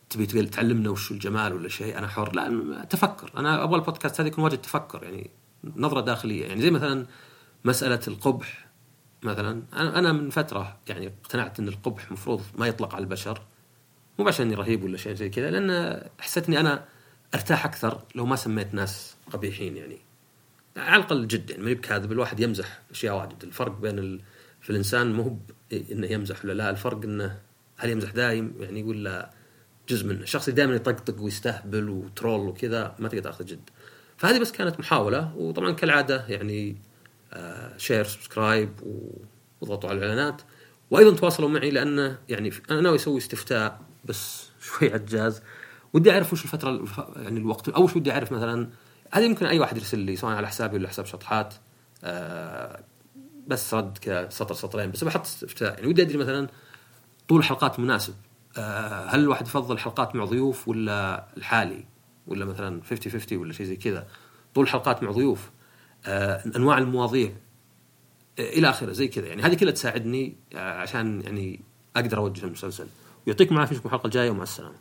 تبي 0.10 0.46
تعلمنا 0.46 0.90
وش 0.90 1.12
الجمال 1.12 1.54
ولا 1.54 1.70
شيء؟ 1.70 1.98
أنا 1.98 2.08
حر. 2.08 2.36
لا 2.36 2.86
تفكر 2.90 3.32
أنا 3.38 3.64
أبغى 3.64 3.76
البودكاست 3.76 4.22
هذا 4.22 4.28
يكون 4.28 4.44
واجد 4.44 4.58
تفكر 4.58 5.04
يعني 5.04 5.30
نظرة 5.76 6.02
داخلية. 6.02 6.46
يعني 6.46 6.62
زي 6.62 6.72
مثلا 6.72 7.06
مسألة 7.66 8.00
القبح 8.08 8.68
مثلا. 9.24 9.64
أنا 9.74 10.12
من 10.12 10.30
فترة 10.30 10.78
يعني 10.88 11.08
اقتنعت 11.08 11.60
إن 11.60 11.68
القبح 11.68 12.12
مفروض 12.12 12.42
ما 12.58 12.68
يطلق 12.68 12.96
على 12.96 13.04
البشر. 13.04 13.42
مو 14.20 14.28
عشان 14.28 14.46
إني 14.46 14.56
رهيب 14.56 14.84
ولا 14.84 14.98
شيء 14.98 15.14
زي 15.14 15.30
كذا 15.30 15.52
لأن 15.52 16.02
حسيت 16.20 16.48
إني 16.48 16.60
أنا 16.60 16.86
أرتاح 17.36 17.66
أكثر 17.66 18.02
لو 18.16 18.26
ما 18.26 18.36
سميت 18.36 18.74
ناس 18.74 19.16
قبيحين 19.32 19.78
يعني. 19.78 19.98
على 20.78 20.96
الأقل 20.96 21.28
جد 21.28 21.50
يعني 21.50 21.64
ما 21.64 21.74
بكاذب 21.74 22.12
الواحد 22.12 22.40
يمزح 22.40 22.80
أشياء 22.92 23.18
واجد. 23.18 23.44
الفرق 23.44 23.80
بين 23.80 24.20
ال... 24.64 24.68
في 24.68 24.70
الانسان 24.70 25.14
مو 25.14 25.40
إنه 25.92 26.08
يمزح 26.08 26.46
ولا 26.46 26.54
لا 26.54 26.70
الفرق 26.70 27.04
إنه 27.04 27.40
هل 27.78 27.90
يمزح 27.90 28.12
دايم؟ 28.12 28.54
يعني 28.60 28.84
ولا 28.84 29.32
جزء 29.90 30.08
منه. 30.08 30.22
الشخص 30.22 30.48
اللي 30.48 30.56
دائما 30.56 30.76
يطقطق 30.76 31.22
ويستهبل 31.22 31.90
و 31.90 31.99
troll 31.99 32.48
وكذا 32.48 32.96
ما 33.00 33.10
تقدر 33.10 33.24
تاخذ 33.24 33.46
جد. 33.46 33.70
فهذه 34.18 34.40
بس 34.40 34.52
كانت 34.52 34.80
محاولة 34.80 35.36
وطبعا 35.36 35.72
كالعادة 35.72 36.26
يعني 36.28 36.78
share 37.78 38.04
subscribe 38.04 38.70
واضغطوا 39.62 39.90
على 39.90 39.98
الإعلانات. 39.98 40.42
وأيضا 40.92 41.16
تواصلوا 41.16 41.50
معي 41.50 41.72
لأنه 41.72 42.18
يعني 42.30 42.52
أنا 42.72 42.82
ناوي 42.82 42.96
أسوي 42.96 43.18
استفتاء 43.18 43.82
بس 44.06 44.50
شوي 44.66 44.94
عجاز. 44.94 45.42
ودي 45.94 46.12
أعرف 46.12 46.34
وش 46.34 46.44
الفترة 46.44 46.86
يعني 47.16 47.40
الوقت. 47.40 47.70
أول 47.70 47.90
شيء 47.90 47.98
ودي 47.98 48.12
أعرف 48.12 48.32
مثلا 48.32 48.70
هذه 49.12 49.24
يمكن 49.24 49.46
أي 49.46 49.60
واحد 49.60 49.78
يرسل 49.78 50.00
لي 50.00 50.16
سواء 50.16 50.34
على 50.34 50.48
حسابي 50.48 50.78
ولا 50.78 50.88
حساب 50.90 51.06
شطحات؟ 51.06 51.54
آه 52.04 52.84
بس 53.48 53.74
رد 53.74 53.98
كذا 53.98 54.30
سطر 54.30 54.56
سطرين 54.56 54.92
بس 54.92 55.04
بحط 55.04 55.22
استفتاء 55.22 55.74
يعني 55.74 55.88
ودي 55.88 56.02
أدري 56.02 56.18
مثلا 56.18 56.48
طول 57.28 57.40
الحلقات 57.40 57.80
مناسب. 57.80 58.14
آه 58.58 59.06
هل 59.06 59.20
الواحد 59.20 59.48
يفضل 59.48 59.78
حلقات 59.78 60.16
مع 60.16 60.26
ضيوف 60.26 60.68
ولا 60.68 61.28
الحالي؟ 61.38 61.86
ولا 62.28 62.46
مثلا 62.46 62.82
50 62.84 63.12
50 63.12 63.38
ولا 63.38 63.54
شيء 63.54 63.66
زي 63.66 63.76
كذا. 63.76 64.08
طول 64.56 64.64
الحلقات 64.64 65.04
مع 65.04 65.12
ضيوف. 65.12 65.52
آه 66.06 66.44
أنواع 66.56 66.78
المواضيع. 66.78 67.32
آه 68.40 68.42
إلى 68.42 68.70
آخره 68.70 68.92
زي 68.92 69.08
كذا. 69.08 69.28
يعني 69.28 69.42
هذه 69.42 69.56
كلها 69.56 69.72
تساعدني 69.72 70.36
عشان 70.56 71.22
يعني 71.22 71.62
أقدر 71.96 72.18
أوجه 72.18 72.46
المسلسل. 72.46 72.88
ويعطيكم 73.28 73.56
العافية 73.56 73.76
في 73.76 73.86
الحلقة 73.86 74.08
الجاية 74.08 74.30
ومع 74.30 74.44
السلامة. 74.44 74.76